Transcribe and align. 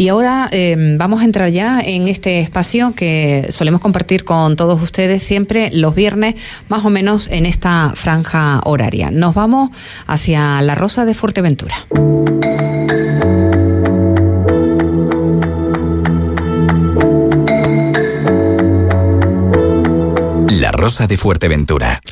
Y 0.00 0.06
ahora 0.10 0.48
eh, 0.52 0.76
vamos 0.96 1.22
a 1.22 1.24
entrar 1.24 1.48
ya 1.48 1.80
en 1.80 2.06
este 2.06 2.38
espacio 2.38 2.94
que 2.94 3.48
solemos 3.50 3.80
compartir 3.80 4.22
con 4.22 4.54
todos 4.54 4.80
ustedes 4.80 5.24
siempre 5.24 5.70
los 5.72 5.92
viernes, 5.92 6.36
más 6.68 6.84
o 6.84 6.90
menos 6.90 7.26
en 7.26 7.46
esta 7.46 7.94
franja 7.96 8.60
horaria. 8.64 9.10
Nos 9.10 9.34
vamos 9.34 9.70
hacia 10.06 10.62
la 10.62 10.76
Rosa 10.76 11.04
de 11.04 11.14
Fuerteventura. 11.14 11.74
La 20.60 20.70
Rosa 20.70 21.08
de 21.08 21.16
Fuerteventura. 21.16 22.02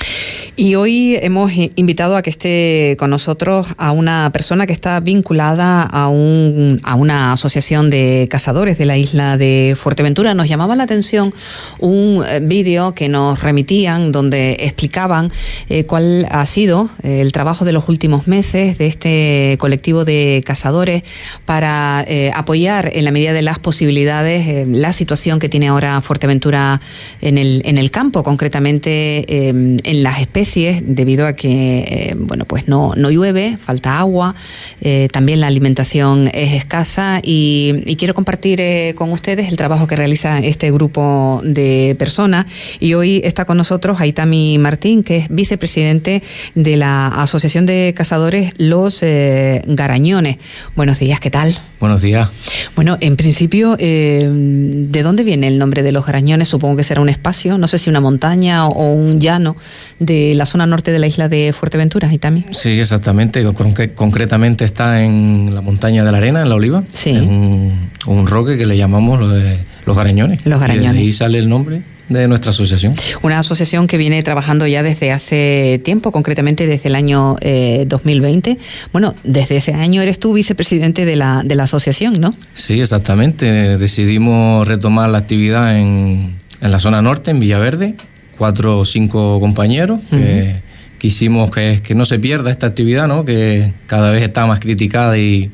Y 0.59 0.75
hoy 0.75 1.19
hemos 1.21 1.53
invitado 1.53 2.17
a 2.17 2.23
que 2.23 2.31
esté 2.31 2.97
con 2.99 3.11
nosotros 3.11 3.67
a 3.77 3.93
una 3.93 4.31
persona 4.33 4.67
que 4.67 4.73
está 4.73 4.99
vinculada 5.01 5.83
a, 5.83 6.09
un, 6.09 6.81
a 6.83 6.95
una 6.95 7.35
asociación 7.35 7.91
de 7.91 8.27
cazadores 8.31 8.79
de 8.79 8.87
la 8.87 8.97
isla 8.97 9.37
de 9.37 9.77
Fuerteventura. 9.79 10.33
Nos 10.33 10.49
llamaba 10.49 10.75
la 10.75 10.85
atención 10.85 11.35
un 11.79 12.25
eh, 12.27 12.41
vídeo 12.41 12.95
que 12.95 13.11
nos 13.11 13.43
remitían 13.43 14.13
donde 14.13 14.57
explicaban 14.61 15.31
eh, 15.69 15.85
cuál 15.85 16.27
ha 16.31 16.47
sido 16.47 16.89
eh, 17.03 17.21
el 17.21 17.33
trabajo 17.33 17.67
de 17.67 17.73
los 17.73 17.87
últimos 17.91 18.27
meses 18.27 18.79
de 18.79 18.87
este 18.87 19.57
colectivo 19.61 20.07
de 20.07 20.43
cazadores 20.43 21.03
para 21.45 22.03
eh, 22.09 22.31
apoyar 22.35 22.91
en 22.95 23.05
la 23.05 23.11
medida 23.11 23.35
de 23.35 23.43
las 23.43 23.59
posibilidades 23.59 24.67
la 24.67 24.95
situación 24.95 25.39
que 25.39 25.51
tiene 25.51 25.69
ahora 25.69 26.01
Fuerteventura 26.01 26.81
en 27.21 27.37
el, 27.37 27.61
en 27.67 27.77
el 27.77 27.91
campo, 27.91 28.23
concretamente 28.23 29.49
en 29.49 30.03
las 30.03 30.21
especies 30.21 30.46
debido 30.55 31.27
a 31.27 31.35
que 31.35 31.81
eh, 31.81 32.15
bueno 32.17 32.45
pues 32.45 32.69
no, 32.69 32.95
no 32.97 33.11
llueve, 33.11 33.59
falta 33.63 33.99
agua, 33.99 34.35
eh, 34.81 35.09
también 35.13 35.41
la 35.41 35.49
alimentación 35.49 36.29
es 36.33 36.55
escasa 36.55 37.21
y, 37.23 37.83
y 37.85 37.97
quiero 37.97 38.15
compartir 38.15 38.61
eh, 38.61 38.95
con 38.97 39.11
ustedes 39.13 39.49
el 39.49 39.57
trabajo 39.57 39.87
que 39.87 39.97
realiza 39.97 40.39
este 40.39 40.71
grupo 40.71 41.41
de 41.45 41.97
personas 41.99 42.47
y 42.79 42.95
hoy 42.95 43.21
está 43.25 43.45
con 43.45 43.57
nosotros 43.57 44.01
Aitami 44.01 44.59
Martín, 44.59 45.03
que 45.03 45.17
es 45.19 45.29
vicepresidente 45.29 46.23
de 46.55 46.77
la 46.77 47.09
Asociación 47.09 47.67
de 47.67 47.93
Cazadores 47.97 48.53
Los 48.57 49.01
Garañones. 49.03 50.39
Buenos 50.75 50.99
días, 50.99 51.21
¿qué 51.21 51.31
tal? 51.31 51.57
Buenos 51.79 52.01
días. 52.01 52.31
Bueno, 52.75 52.97
en 53.01 53.17
principio, 53.17 53.77
eh, 53.79 54.27
¿de 54.27 55.03
dónde 55.03 55.25
viene 55.25 55.47
el 55.47 55.59
nombre 55.59 55.83
de 55.83 55.93
los 55.93 56.07
Garañones? 56.07 56.49
Supongo 56.49 56.77
que 56.77 56.85
será 56.85 57.03
un 57.03 57.11
espacio, 57.11 57.59
no 57.59 57.69
sé 57.69 57.79
si 57.79 57.91
una 57.91 58.01
montaña 58.01 58.67
o, 58.67 58.73
o 58.73 58.95
un 58.95 59.21
llano 59.21 59.57
de 59.99 60.35
la 60.37 60.47
zona 60.47 60.67
norte 60.67 60.93
de 60.93 60.99
la 60.99 61.07
isla 61.07 61.29
de 61.29 61.53
Fuerteventura, 61.53 62.13
Itami. 62.13 62.45
Sí, 62.53 62.79
exactamente. 62.81 63.45
Concre 63.45 63.93
concretamente 63.93 64.65
está 64.65 65.03
en 65.03 65.55
la 65.55 65.61
montaña 65.61 66.05
de 66.05 66.13
la 66.13 66.19
Arena, 66.19 66.43
en 66.43 66.49
la 66.49 66.55
Oliva. 66.55 66.85
Sí. 66.95 67.11
Un, 67.11 67.91
un 68.07 68.27
roque 68.27 68.57
que 68.57 68.67
le 68.67 68.77
llamamos 68.77 69.21
los 69.21 69.97
Garañones. 69.97 70.45
Los 70.47 70.61
Garañones. 70.61 70.95
Y 70.95 70.99
de 70.99 71.03
ahí 71.05 71.13
sale 71.13 71.39
el 71.39 71.49
nombre 71.49 71.83
de 72.09 72.29
nuestra 72.29 72.51
asociación. 72.51 72.95
Una 73.23 73.41
asociación 73.41 73.87
que 73.87 73.97
viene 73.97 74.23
trabajando 74.23 74.67
ya 74.67 74.83
desde 74.83 75.11
hace 75.11 75.81
tiempo, 75.85 76.13
concretamente 76.13 76.67
desde 76.67 76.89
el 76.89 76.95
año 76.95 77.37
eh, 77.41 77.85
2020. 77.89 78.59
Bueno, 78.93 79.15
desde 79.25 79.57
ese 79.57 79.73
año 79.75 80.03
eres 80.03 80.19
tú 80.21 80.33
vicepresidente 80.33 81.05
de 81.05 81.17
la, 81.17 81.43
de 81.45 81.55
la 81.55 81.65
asociación, 81.65 82.21
¿no? 82.21 82.35
Sí, 82.55 82.81
exactamente. 82.81 83.77
Decidimos 83.79 84.67
retomar 84.69 85.11
la 85.11 85.19
actividad 85.19 85.79
en, 85.79 86.37
en 86.61 86.71
la 86.71 86.79
zona 86.79 87.03
norte, 87.03 87.31
en 87.33 87.41
Villaverde, 87.41 87.95
cuatro 88.37 88.79
o 88.79 88.85
cinco 88.85 89.41
compañeros 89.41 90.01
que 90.11 90.17
uh 90.17 90.19
-huh. 90.19 90.99
quisimos 90.99 91.51
que, 91.51 91.81
que, 91.83 91.95
no 91.95 92.05
se 92.05 92.19
pierda 92.19 92.51
esta 92.51 92.67
actividad, 92.67 93.09
¿no? 93.09 93.25
que 93.25 93.73
cada 93.87 94.11
vez 94.11 94.23
está 94.23 94.47
más 94.47 94.61
criticada 94.61 95.19
y, 95.19 95.51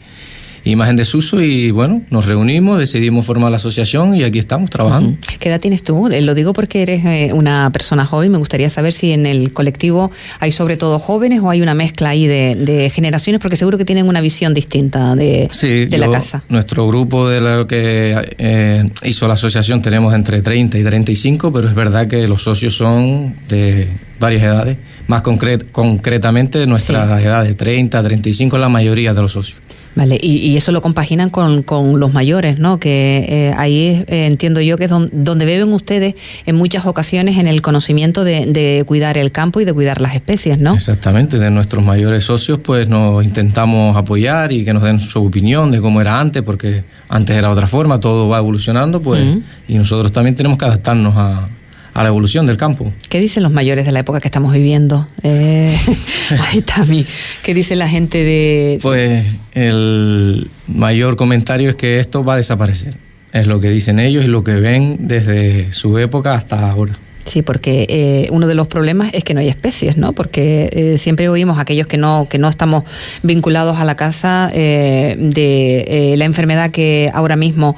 y 0.65 0.77
más 0.77 0.89
en 0.91 0.97
desuso 0.97 1.41
y 1.41 1.71
bueno, 1.71 2.03
nos 2.11 2.27
reunimos, 2.27 2.79
decidimos 2.79 3.27
formar 3.27 3.51
la 3.51 3.57
asociación 3.57 4.15
y 4.15 4.23
aquí 4.23 4.39
estamos 4.39 4.71
trabajando. 4.71 5.11
Uh 5.11 5.13
-huh. 5.15 5.39
¿Qué 5.39 5.49
edad 5.49 5.61
tienes 5.61 5.83
tú? 5.83 6.09
Eh, 6.09 6.21
lo 6.21 6.35
digo 6.35 6.53
porque 6.53 6.83
eres 6.83 7.05
eh, 7.05 7.31
una 7.33 7.71
persona 7.71 8.07
joven, 8.07 8.31
me 8.31 8.39
gustaría 8.39 8.71
saber 8.71 8.93
si 8.93 9.13
en 9.13 9.27
el 9.27 9.53
colectivo 9.53 10.11
hay 10.39 10.53
sobre 10.53 10.77
todo 10.77 10.99
jóvenes 10.99 11.41
o 11.41 11.51
hay 11.51 11.63
una 11.63 11.75
mezcla 11.75 12.11
ahí 12.11 12.27
de, 12.27 12.55
de 12.55 12.91
generaciones, 12.91 13.41
porque 13.41 13.57
seguro 13.57 13.77
que 13.79 13.85
tienen 13.85 14.07
una 14.07 14.21
visión 14.21 14.55
distinta 14.55 15.17
de, 15.17 15.49
sí, 15.51 15.87
de 15.87 15.91
yo, 15.91 15.99
la 15.99 16.11
casa. 16.11 16.45
Nuestro 16.49 16.87
grupo 16.87 17.29
de 17.29 17.41
lo 17.41 17.67
que 17.67 18.35
eh, 18.39 18.91
hizo 19.05 19.27
la 19.27 19.35
asociación 19.35 19.83
tenemos 19.83 20.15
entre 20.15 20.43
30 20.43 20.79
y 20.79 20.85
35, 20.85 21.53
pero 21.53 21.69
es 21.69 21.75
verdad 21.75 22.07
que 22.07 22.27
los 22.29 22.43
socios 22.43 22.77
son 22.77 23.35
de 23.49 23.89
varias 24.21 24.45
edades, 24.45 24.77
más 25.09 25.23
concret 25.23 25.71
concretamente 25.73 26.65
nuestra 26.67 27.19
sí. 27.19 27.25
edad 27.25 27.45
de 27.45 27.55
30, 27.55 28.03
35 28.03 28.59
la 28.59 28.69
mayoría 28.69 29.13
de 29.13 29.23
los 29.23 29.33
socios. 29.33 29.59
Vale, 29.95 30.19
y, 30.21 30.37
y, 30.39 30.57
eso 30.57 30.73
lo 30.73 30.81
compaginan 30.81 31.29
con, 31.29 31.63
con, 31.63 32.01
los 32.01 32.15
mayores, 32.15 32.59
¿no? 32.59 32.79
Que 32.81 33.27
eh, 33.29 33.55
ahí 33.59 34.05
eh, 34.07 34.27
entiendo 34.27 34.63
yo 34.63 34.79
que 34.79 34.85
es 34.85 34.91
don, 34.91 35.07
donde 35.13 35.45
beben 35.45 35.71
ustedes 35.73 36.15
en 36.47 36.57
muchas 36.57 36.87
ocasiones 36.87 37.37
en 37.39 37.47
el 37.47 37.61
conocimiento 37.61 38.25
de, 38.25 38.47
de, 38.47 38.85
cuidar 38.87 39.19
el 39.19 39.33
campo 39.33 39.61
y 39.61 39.67
de 39.67 39.75
cuidar 39.75 40.01
las 40.01 40.15
especies, 40.15 40.59
¿no? 40.59 40.75
Exactamente, 40.75 41.39
de 41.39 41.51
nuestros 41.51 41.85
mayores 41.85 42.25
socios 42.25 42.59
pues 42.61 42.89
nos 42.89 43.23
intentamos 43.23 43.95
apoyar 43.97 44.51
y 44.53 44.65
que 44.65 44.73
nos 44.73 44.83
den 44.83 44.99
su 44.99 45.23
opinión 45.23 45.71
de 45.71 45.81
cómo 45.81 46.01
era 46.01 46.19
antes, 46.19 46.43
porque 46.43 46.85
antes 47.11 47.37
era 47.37 47.51
otra 47.51 47.67
forma, 47.67 48.01
todo 48.01 48.29
va 48.29 48.39
evolucionando, 48.39 49.03
pues, 49.03 49.23
uh 49.23 49.27
-huh. 49.27 49.43
y 49.69 49.75
nosotros 49.75 50.11
también 50.11 50.35
tenemos 50.35 50.57
que 50.57 50.65
adaptarnos 50.65 51.15
a, 51.17 51.49
a 51.95 52.03
la 52.03 52.09
evolución 52.09 52.47
del 52.47 52.57
campo. 52.57 52.93
¿Qué 53.09 53.21
dicen 53.21 53.43
los 53.43 53.53
mayores 53.53 53.85
de 53.85 53.93
la 53.93 54.01
época 54.01 54.21
que 54.21 54.29
estamos 54.29 54.53
viviendo? 54.53 55.09
Eh, 55.23 55.77
ahí 56.51 56.59
está 56.59 56.85
mi. 56.85 57.05
¿Qué 57.43 57.55
dice 57.55 57.77
la 57.77 57.89
gente 57.89 58.19
de...? 58.19 58.79
Pues 58.83 59.27
el 59.53 60.49
mayor 60.69 61.17
comentario 61.17 61.71
es 61.71 61.77
que 61.77 62.01
esto 62.01 62.25
va 62.25 62.35
a 62.35 62.37
desaparecer. 62.37 62.97
Es 63.33 63.47
lo 63.47 63.61
que 63.61 63.71
dicen 63.71 63.99
ellos 63.99 64.25
y 64.25 64.29
lo 64.29 64.45
que 64.45 64.55
ven 64.57 64.97
desde 65.01 65.73
su 65.73 65.99
época 65.99 66.35
hasta 66.35 66.71
ahora. 66.71 66.93
Sí, 67.25 67.43
porque 67.43 67.87
eh, 67.89 68.29
uno 68.31 68.49
de 68.49 68.55
los 68.55 68.67
problemas 68.67 69.11
es 69.13 69.23
que 69.23 69.33
no 69.33 69.41
hay 69.41 69.49
especies, 69.49 69.97
¿no? 69.97 70.13
Porque 70.13 70.69
eh, 70.73 70.99
siempre 70.99 71.29
oímos 71.29 71.59
aquellos 71.59 71.87
que 71.87 71.97
no 71.97 72.27
que 72.29 72.39
no 72.39 72.49
estamos 72.49 72.85
vinculados 73.23 73.79
a 73.79 73.85
la 73.85 73.95
casa 73.95 74.51
eh, 74.53 75.15
de 75.19 76.15
la 76.17 76.25
enfermedad 76.25 76.71
que 76.71 77.11
ahora 77.15 77.37
mismo 77.37 77.77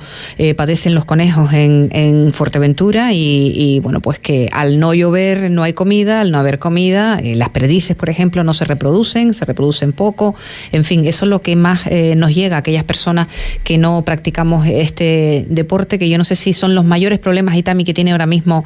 padecen 0.56 0.94
los 0.94 1.04
conejos 1.04 1.52
en, 1.52 1.88
en 1.92 2.32
Fuerteventura 2.32 3.12
y, 3.12 3.52
y, 3.54 3.80
bueno, 3.80 4.00
pues 4.00 4.18
que 4.18 4.48
al 4.52 4.78
no 4.78 4.94
llover 4.94 5.50
no 5.50 5.62
hay 5.62 5.72
comida, 5.72 6.20
al 6.20 6.30
no 6.30 6.38
haber 6.38 6.58
comida, 6.58 7.20
las 7.22 7.50
perdices, 7.50 7.96
por 7.96 8.10
ejemplo, 8.10 8.44
no 8.44 8.54
se 8.54 8.64
reproducen, 8.64 9.34
se 9.34 9.44
reproducen 9.44 9.92
poco, 9.92 10.34
en 10.72 10.84
fin, 10.84 11.04
eso 11.06 11.26
es 11.26 11.30
lo 11.30 11.42
que 11.42 11.56
más 11.56 11.82
nos 12.16 12.34
llega 12.34 12.56
a 12.56 12.58
aquellas 12.60 12.84
personas 12.84 13.28
que 13.62 13.78
no 13.78 14.02
practicamos 14.02 14.66
este 14.66 15.44
deporte, 15.48 15.98
que 15.98 16.08
yo 16.08 16.18
no 16.18 16.24
sé 16.24 16.36
si 16.36 16.52
son 16.52 16.74
los 16.74 16.84
mayores 16.84 17.18
problemas, 17.18 17.56
Itami, 17.56 17.84
que 17.84 17.94
tiene 17.94 18.12
ahora 18.12 18.26
mismo 18.26 18.64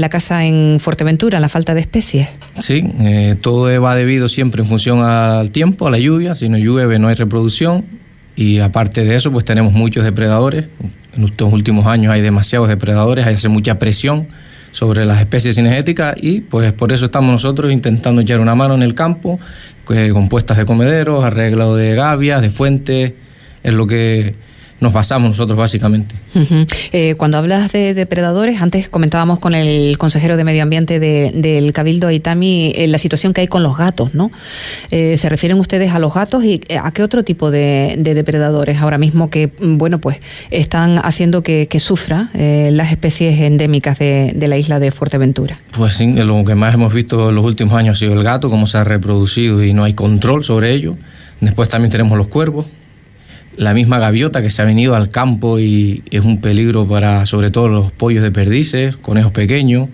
la 0.00 0.08
casa 0.08 0.44
en 0.44 0.78
Fuerteventura, 0.80 1.40
la 1.40 1.48
falta 1.48 1.74
de 1.74 1.80
especies. 1.80 2.28
Sí, 2.58 2.84
eh, 3.00 3.36
todo 3.40 3.80
va 3.80 3.94
debido 3.94 4.28
siempre 4.28 4.62
en 4.62 4.68
función 4.68 5.00
al 5.00 5.50
tiempo, 5.50 5.86
a 5.86 5.90
la 5.90 5.98
lluvia. 5.98 6.34
Si 6.34 6.48
no 6.48 6.58
llueve 6.58 6.98
no 6.98 7.08
hay 7.08 7.14
reproducción 7.14 7.84
y 8.36 8.58
aparte 8.58 9.04
de 9.04 9.16
eso 9.16 9.30
pues 9.30 9.44
tenemos 9.44 9.72
muchos 9.72 10.04
depredadores. 10.04 10.66
En 11.16 11.24
estos 11.24 11.52
últimos 11.52 11.86
años 11.86 12.12
hay 12.12 12.22
demasiados 12.22 12.68
depredadores, 12.68 13.26
hay 13.26 13.36
mucha 13.50 13.78
presión 13.78 14.28
sobre 14.72 15.04
las 15.04 15.20
especies 15.20 15.56
cinegéticas 15.56 16.16
y 16.18 16.40
pues 16.40 16.72
por 16.72 16.92
eso 16.92 17.06
estamos 17.06 17.30
nosotros 17.30 17.70
intentando 17.70 18.22
echar 18.22 18.40
una 18.40 18.54
mano 18.54 18.74
en 18.74 18.82
el 18.82 18.94
campo 18.94 19.38
eh, 19.90 20.10
con 20.12 20.28
puestas 20.28 20.56
de 20.56 20.64
comederos, 20.64 21.24
arreglo 21.24 21.76
de 21.76 21.94
gavias, 21.94 22.40
de 22.40 22.50
fuentes, 22.50 23.12
es 23.62 23.74
lo 23.74 23.86
que 23.86 24.34
nos 24.82 24.92
basamos 24.92 25.30
nosotros 25.30 25.56
básicamente. 25.56 26.14
Uh 26.34 26.40
-huh. 26.40 26.66
eh, 26.92 27.14
cuando 27.14 27.38
hablas 27.38 27.72
de 27.72 27.94
depredadores, 27.94 28.60
antes 28.60 28.88
comentábamos 28.88 29.38
con 29.38 29.54
el 29.54 29.96
consejero 29.96 30.36
de 30.36 30.44
Medio 30.44 30.64
Ambiente 30.64 30.98
de, 30.98 31.30
del 31.34 31.72
Cabildo 31.72 32.08
Aitami 32.08 32.72
eh, 32.74 32.88
la 32.88 32.98
situación 32.98 33.32
que 33.32 33.42
hay 33.42 33.46
con 33.46 33.62
los 33.62 33.76
gatos, 33.76 34.14
¿no? 34.14 34.32
Eh, 34.90 35.16
¿Se 35.16 35.28
refieren 35.28 35.58
ustedes 35.60 35.92
a 35.92 36.00
los 36.00 36.12
gatos 36.12 36.44
y 36.44 36.60
a 36.82 36.90
qué 36.90 37.04
otro 37.04 37.22
tipo 37.22 37.52
de, 37.52 37.94
de 37.96 38.14
depredadores 38.14 38.78
ahora 38.78 38.98
mismo 38.98 39.30
que, 39.30 39.50
bueno, 39.60 40.00
pues 40.00 40.18
están 40.50 40.98
haciendo 40.98 41.42
que, 41.42 41.68
que 41.68 41.78
sufra 41.78 42.30
eh, 42.34 42.70
las 42.72 42.90
especies 42.90 43.38
endémicas 43.38 43.98
de, 43.98 44.32
de, 44.34 44.48
la 44.48 44.56
isla 44.56 44.80
de 44.80 44.90
Fuerteventura? 44.90 45.58
Pues 45.76 45.94
sí, 45.94 46.12
lo 46.12 46.44
que 46.44 46.56
más 46.56 46.74
hemos 46.74 46.92
visto 46.92 47.28
en 47.28 47.36
los 47.36 47.44
últimos 47.44 47.74
años 47.74 47.96
ha 47.96 48.00
sido 48.00 48.14
el 48.14 48.24
gato, 48.24 48.50
cómo 48.50 48.66
se 48.66 48.78
ha 48.78 48.84
reproducido 48.84 49.62
y 49.62 49.72
no 49.72 49.84
hay 49.84 49.94
control 49.94 50.42
sobre 50.42 50.72
ello. 50.72 50.96
Después 51.40 51.68
también 51.68 51.90
tenemos 51.90 52.18
los 52.18 52.26
cuervos, 52.28 52.66
la 53.56 53.74
misma 53.74 53.98
gaviota 53.98 54.42
que 54.42 54.50
se 54.50 54.62
ha 54.62 54.64
venido 54.64 54.94
al 54.94 55.10
campo 55.10 55.58
y 55.58 56.02
es 56.10 56.24
un 56.24 56.40
peligro 56.40 56.86
para 56.86 57.26
sobre 57.26 57.50
todo 57.50 57.68
los 57.68 57.92
pollos 57.92 58.22
de 58.22 58.32
perdices, 58.32 58.96
conejos 58.96 59.32
pequeños, 59.32 59.88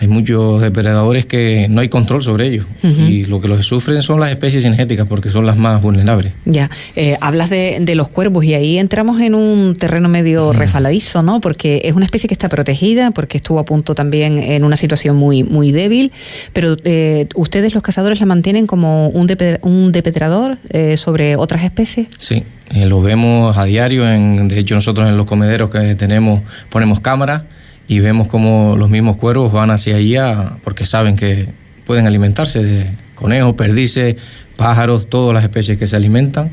hay 0.00 0.06
muchos 0.06 0.60
depredadores 0.60 1.26
que 1.26 1.66
no 1.68 1.80
hay 1.80 1.88
control 1.88 2.22
sobre 2.22 2.46
ellos 2.46 2.66
y 2.82 3.24
lo 3.24 3.40
que 3.40 3.48
los 3.48 3.66
sufren 3.66 4.00
son 4.00 4.20
las 4.20 4.30
especies 4.30 4.62
cinegéticas 4.62 5.08
porque 5.08 5.28
son 5.28 5.44
las 5.44 5.56
más 5.56 5.82
vulnerables. 5.82 6.32
Ya, 6.44 6.70
eh, 6.94 7.16
hablas 7.20 7.50
de, 7.50 7.78
de, 7.80 7.94
los 7.96 8.08
cuervos 8.08 8.44
y 8.44 8.54
ahí 8.54 8.78
entramos 8.78 9.20
en 9.20 9.34
un 9.34 9.74
terreno 9.74 10.08
medio 10.08 10.52
refaladizo, 10.52 11.24
¿no? 11.24 11.40
Porque 11.40 11.82
es 11.84 11.94
una 11.94 12.04
especie 12.04 12.28
que 12.28 12.34
está 12.34 12.48
protegida, 12.48 13.10
porque 13.10 13.38
estuvo 13.38 13.58
a 13.58 13.64
punto 13.64 13.96
también 13.96 14.38
en 14.38 14.62
una 14.62 14.76
situación 14.76 15.16
muy, 15.16 15.42
muy 15.42 15.72
débil, 15.72 16.12
pero 16.52 16.76
eh, 16.84 17.26
ustedes 17.34 17.74
los 17.74 17.82
cazadores 17.82 18.20
la 18.20 18.26
mantienen 18.26 18.68
como 18.68 19.08
un, 19.08 19.28
un 19.62 19.92
depredador 19.92 20.58
eh, 20.70 20.96
sobre 20.96 21.34
otras 21.34 21.64
especies. 21.64 22.06
Sí, 22.18 22.44
lo 22.72 23.02
vemos 23.02 23.56
a 23.58 23.64
diario, 23.64 24.08
en, 24.08 24.46
de 24.46 24.60
hecho 24.60 24.76
nosotros 24.76 25.08
en 25.08 25.16
los 25.16 25.26
comederos 25.26 25.70
que 25.70 25.96
tenemos 25.96 26.42
ponemos 26.70 27.00
cámaras 27.00 27.42
y 27.88 28.00
vemos 28.00 28.28
como 28.28 28.76
los 28.76 28.90
mismos 28.90 29.16
cuervos 29.16 29.52
van 29.52 29.70
hacia 29.70 29.96
allá 29.96 30.52
porque 30.62 30.84
saben 30.84 31.16
que 31.16 31.48
pueden 31.86 32.06
alimentarse 32.06 32.62
de 32.62 32.90
conejos, 33.14 33.54
perdices, 33.54 34.16
pájaros, 34.56 35.08
todas 35.08 35.34
las 35.34 35.42
especies 35.42 35.78
que 35.78 35.86
se 35.86 35.96
alimentan. 35.96 36.50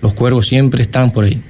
Los 0.00 0.14
cuervos 0.14 0.46
siempre 0.46 0.82
están 0.82 1.10
por 1.10 1.24
ahí. 1.24 1.40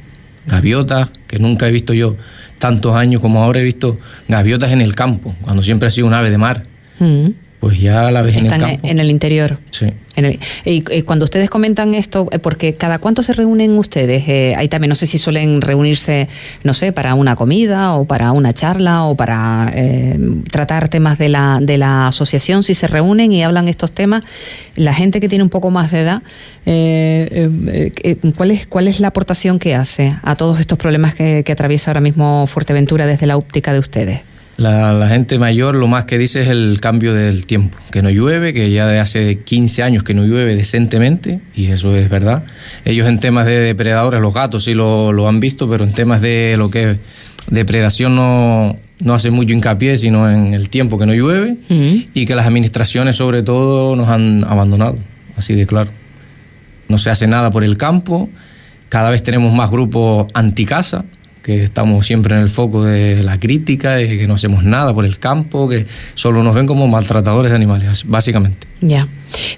Gaviotas, 0.46 1.08
que 1.28 1.38
nunca 1.38 1.69
he 1.69 1.72
visto 1.72 1.94
yo 1.94 2.16
tantos 2.58 2.96
años 2.96 3.20
como 3.20 3.42
ahora 3.42 3.60
he 3.60 3.64
visto 3.64 3.98
gaviotas 4.28 4.72
en 4.72 4.80
el 4.80 4.94
campo, 4.96 5.34
cuando 5.40 5.62
siempre 5.62 5.86
ha 5.86 5.90
sido 5.90 6.08
un 6.08 6.14
ave 6.14 6.30
de 6.30 6.38
mar. 6.38 6.64
Mm 6.98 7.41
pues 7.62 7.79
ya 7.79 8.11
la 8.11 8.23
ves 8.23 8.37
en 8.37 8.47
el 8.47 8.50
campo. 8.50 8.67
en 8.82 8.99
el 8.99 9.09
interior. 9.09 9.56
Sí. 9.70 9.87
y, 10.64 11.03
cuando 11.03 11.25
ustedes 11.25 11.49
comentan 11.49 11.94
esto, 11.94 12.26
eh, 12.32 12.41
porque 12.41 12.75
cada 12.75 12.99
cuánto 12.99 13.23
se 13.23 13.35
reúnen 13.35 13.79
ustedes, 13.79 14.25
eh, 14.26 14.56
ahí 14.56 14.67
también 14.67 14.88
no 14.88 14.97
sé 14.97 15.06
si 15.06 15.17
suelen 15.17 15.61
reunirse, 15.61 16.26
no 16.64 16.75
sé, 16.75 16.91
para 16.91 17.14
una 17.14 17.37
comida 17.37 17.93
o 17.93 18.05
para 18.05 18.32
una 18.32 18.53
charla 18.53 19.05
o 19.05 19.14
para 19.14 19.70
eh, 19.76 20.19
tratar 20.50 20.88
temas 20.88 21.19
de 21.19 21.29
la, 21.29 21.61
de 21.62 21.79
la 21.79 22.09
asociación, 22.09 22.64
si 22.64 22.75
se 22.75 22.88
reúnen 22.88 23.31
y 23.31 23.44
hablan 23.44 23.69
estos 23.69 23.93
temas, 23.93 24.25
la 24.75 24.93
gente 24.93 25.20
que 25.20 25.29
tiene 25.29 25.44
un 25.44 25.50
poco 25.50 25.70
más 25.70 25.93
de 25.93 26.00
edad, 26.00 26.23
¿cuál, 28.37 28.50
es, 28.50 28.67
¿cuál 28.67 28.88
es 28.88 28.99
la 28.99 29.06
aportación 29.06 29.61
que 29.61 29.76
hace 29.76 30.17
a 30.25 30.35
todos 30.35 30.59
estos 30.59 30.79
problemas 30.79 31.14
que, 31.14 31.44
que 31.47 31.53
atraviesa 31.53 31.93
ahora 31.93 32.00
mismo 32.00 32.49
Fuerteventura 32.49 33.06
desde 33.06 33.26
la 33.29 33.37
óptica 33.37 33.73
de 33.73 33.79
ustedes? 33.79 34.31
La, 34.56 35.08
gente 35.08 35.38
mayor 35.38 35.75
lo 35.75 35.88
más 35.88 36.04
que 36.04 36.19
dice 36.19 36.43
es 36.43 36.49
el 36.49 36.78
cambio 36.81 37.14
del 37.14 37.46
tiempo, 37.46 37.78
que 37.90 38.02
no 38.02 38.10
llueve, 38.10 38.52
que 38.52 38.70
ya 38.70 38.87
de 38.87 39.00
hace 39.00 39.38
15 39.38 39.82
años 39.82 40.02
que 40.02 40.14
no 40.14 40.25
llueve 40.25 40.54
decentemente, 40.54 41.40
y 41.54 41.66
eso 41.66 41.96
es 41.96 42.08
verdad. 42.08 42.44
Ellos 42.84 43.08
en 43.08 43.19
temas 43.19 43.46
de 43.46 43.58
depredadores, 43.58 44.20
los 44.20 44.34
gatos 44.34 44.64
sí 44.64 44.75
lo, 44.75 45.28
han 45.28 45.40
visto, 45.40 45.69
pero 45.69 45.84
en 45.84 45.93
temas 45.93 46.20
de 46.20 46.56
lo 46.58 46.70
que 46.70 46.90
es 46.90 46.96
depredación 47.49 48.14
no, 48.14 48.76
no 49.00 49.14
hace 49.14 49.31
mucho 49.31 49.52
hincapié, 49.52 49.96
sino 49.96 50.31
en 50.31 50.54
el 50.54 50.69
tiempo 50.69 50.99
que 50.99 51.06
no 51.06 51.14
llueve, 51.14 51.56
y 51.69 52.26
que 52.26 52.34
las 52.34 52.46
administraciones 52.46 53.16
sobre 53.16 53.43
todo 53.43 53.96
nos 53.96 54.08
han 54.08 54.44
abandonado, 54.44 54.99
así 55.37 55.54
de 55.54 55.66
claro. 55.66 55.90
No 56.88 56.99
se 56.99 57.10
hace 57.10 57.26
nada 57.26 57.50
por 57.50 57.64
el 57.64 57.78
campo, 57.78 58.28
cada 58.90 59.08
vez 59.08 59.22
tenemos 59.22 59.54
más 59.54 59.70
grupos 59.70 60.26
anticasa, 60.34 61.04
que 61.42 61.64
estamos 61.64 62.06
siempre 62.06 62.36
en 62.36 62.42
el 62.42 62.48
foco 62.48 62.84
de 62.84 63.22
la 63.22 63.38
crítica, 63.38 63.96
de 63.96 64.18
que 64.18 64.26
no 64.26 64.34
hacemos 64.34 64.62
nada 64.64 64.94
por 64.94 65.04
el 65.04 65.18
campo, 65.18 65.68
que 65.68 65.86
solo 66.14 66.42
nos 66.42 66.54
ven 66.54 66.66
como 66.66 66.86
maltratadores 66.86 67.50
de 67.50 67.56
animales, 67.56 68.04
básicamente. 68.06 68.66
Ya. 68.80 69.08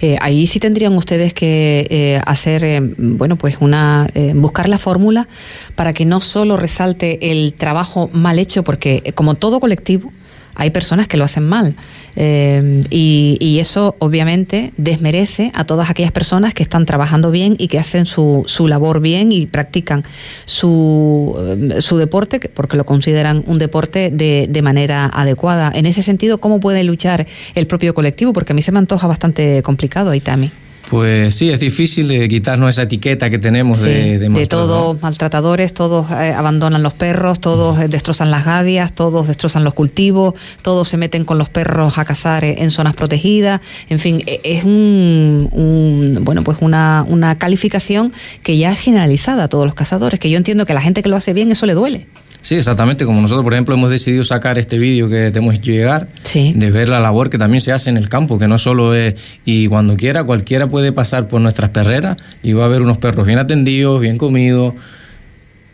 Eh, 0.00 0.16
ahí 0.20 0.46
sí 0.46 0.60
tendrían 0.60 0.94
ustedes 0.94 1.34
que 1.34 1.86
eh, 1.90 2.20
hacer, 2.26 2.64
eh, 2.64 2.80
bueno, 2.96 3.36
pues 3.36 3.56
una, 3.60 4.08
buscar 4.34 4.68
la 4.68 4.78
fórmula 4.78 5.28
para 5.74 5.92
que 5.92 6.04
no 6.04 6.20
solo 6.20 6.56
resalte 6.56 7.30
el 7.30 7.52
trabajo 7.54 8.08
mal 8.12 8.38
hecho, 8.38 8.62
porque 8.62 9.12
como 9.14 9.34
todo 9.34 9.60
colectivo, 9.60 10.12
hay 10.54 10.70
personas 10.70 11.08
que 11.08 11.16
lo 11.16 11.24
hacen 11.24 11.44
mal. 11.44 11.74
Eh, 12.16 12.82
y, 12.90 13.58
eso 13.58 13.96
obviamente 13.98 14.72
desmerece 14.76 15.50
a 15.54 15.64
todas 15.64 15.88
aquellas 15.88 16.12
personas 16.12 16.54
que 16.54 16.62
están 16.62 16.84
trabajando 16.84 17.30
bien 17.30 17.56
y 17.58 17.68
que 17.68 17.78
hacen 17.78 18.04
su, 18.04 18.42
su 18.46 18.68
labor 18.68 19.00
bien 19.00 19.32
y 19.32 19.46
practican 19.46 20.04
su, 20.44 21.34
eh, 21.38 21.80
su 21.80 21.96
deporte, 21.96 22.40
porque 22.52 22.76
lo 22.76 22.84
consideran 22.84 23.42
un 23.46 23.58
deporte 23.58 24.10
de, 24.10 24.46
de 24.48 24.62
manera 24.62 25.06
adecuada. 25.06 25.72
En 25.74 25.86
ese 25.86 26.02
sentido, 26.02 26.38
¿cómo 26.38 26.60
puede 26.60 26.84
luchar 26.84 27.26
el 27.54 27.66
propio 27.66 27.94
colectivo? 27.94 28.32
Porque 28.32 28.52
a 28.52 28.56
mí 28.56 28.62
se 28.62 28.72
me 28.72 28.78
antoja 28.78 29.06
bastante 29.06 29.62
complicado, 29.62 30.10
Aitami. 30.10 30.50
Pues 30.90 31.34
sí, 31.34 31.50
es 31.50 31.60
difícil 31.60 32.08
de 32.08 32.28
quitarnos 32.28 32.70
esa 32.70 32.82
etiqueta 32.82 33.30
que 33.30 33.38
tenemos 33.38 33.80
de, 33.80 34.18
de, 34.18 34.28
de 34.28 34.46
todos 34.46 35.00
maltratadores, 35.00 35.72
todos 35.72 36.10
eh, 36.10 36.32
abandonan 36.32 36.82
los 36.82 36.92
perros, 36.92 37.40
todos 37.40 37.78
eh, 37.80 37.88
destrozan 37.88 38.30
las 38.30 38.44
gavias, 38.44 38.92
todos 38.92 39.26
destrozan 39.26 39.64
los 39.64 39.72
cultivos, 39.72 40.34
todos 40.60 40.88
se 40.88 40.98
meten 40.98 41.24
con 41.24 41.38
los 41.38 41.48
perros 41.48 41.96
a 41.96 42.04
cazar 42.04 42.44
eh, 42.44 42.56
en 42.58 42.70
zonas 42.70 42.94
protegidas. 42.94 43.60
En 43.88 43.98
fin, 43.98 44.22
e, 44.26 44.40
es 44.44 44.64
un, 44.64 46.18
bueno 46.20 46.42
pues 46.44 46.58
una, 46.60 47.04
una 47.08 47.38
calificación 47.38 48.12
que 48.42 48.58
ya 48.58 48.70
es 48.70 48.78
generalizada 48.78 49.44
a 49.44 49.48
todos 49.48 49.64
los 49.64 49.74
cazadores, 49.74 50.20
que 50.20 50.28
yo 50.28 50.36
entiendo 50.36 50.66
que 50.66 50.72
a 50.72 50.74
la 50.74 50.82
gente 50.82 51.02
que 51.02 51.08
lo 51.08 51.16
hace 51.16 51.32
bien 51.32 51.50
eso 51.50 51.64
le 51.64 51.72
duele. 51.72 52.06
Sí, 52.44 52.56
exactamente. 52.56 53.06
Como 53.06 53.22
nosotros, 53.22 53.42
por 53.42 53.54
ejemplo, 53.54 53.74
hemos 53.74 53.88
decidido 53.88 54.22
sacar 54.22 54.58
este 54.58 54.76
vídeo 54.76 55.08
que 55.08 55.30
tenemos 55.30 55.58
que 55.60 55.72
llegar, 55.72 56.08
de 56.34 56.70
ver 56.70 56.90
la 56.90 57.00
labor 57.00 57.30
que 57.30 57.38
también 57.38 57.62
se 57.62 57.72
hace 57.72 57.88
en 57.88 57.96
el 57.96 58.10
campo, 58.10 58.38
que 58.38 58.46
no 58.46 58.58
solo 58.58 58.94
es. 58.94 59.14
Y 59.46 59.66
cuando 59.66 59.96
quiera, 59.96 60.24
cualquiera 60.24 60.66
puede 60.66 60.92
pasar 60.92 61.26
por 61.26 61.40
nuestras 61.40 61.70
perreras 61.70 62.18
y 62.42 62.52
va 62.52 62.66
a 62.66 62.68
ver 62.68 62.82
unos 62.82 62.98
perros 62.98 63.26
bien 63.26 63.38
atendidos, 63.38 63.98
bien 63.98 64.18
comidos, 64.18 64.74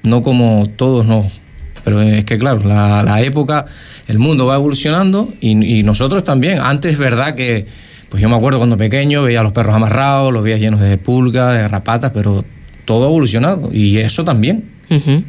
no 0.05 0.23
como 0.23 0.71
todos, 0.77 1.05
no. 1.05 1.29
Pero 1.83 2.03
es 2.03 2.25
que, 2.25 2.39
claro, 2.39 2.61
la, 2.65 3.21
época, 3.21 3.67
el 4.07 4.21
mundo 4.21 4.47
va 4.47 4.55
evolucionando 4.55 5.29
y, 5.41 5.83
nosotros 5.83 6.23
también. 6.23 6.61
Antes, 6.61 6.93
es 6.93 6.99
verdad 6.99 7.35
que. 7.35 7.67
Pues 8.11 8.23
yo 8.23 8.29
me 8.29 8.37
acuerdo 8.37 8.59
cuando 8.59 8.77
pequeño 8.77 9.25
veía 9.25 9.41
a 9.41 9.43
los 9.43 9.53
perros 9.53 9.75
amarrados, 9.75 10.33
los 10.33 10.45
veía 10.45 10.57
llenos 10.57 10.81
de 10.81 10.99
pulgas, 10.99 11.53
de 11.53 11.67
rapatas, 11.67 12.13
pero 12.15 12.45
todo 12.85 13.07
ha 13.07 13.09
evolucionado 13.09 13.71
y 13.73 13.99
eso 13.99 14.23
también. 14.25 14.80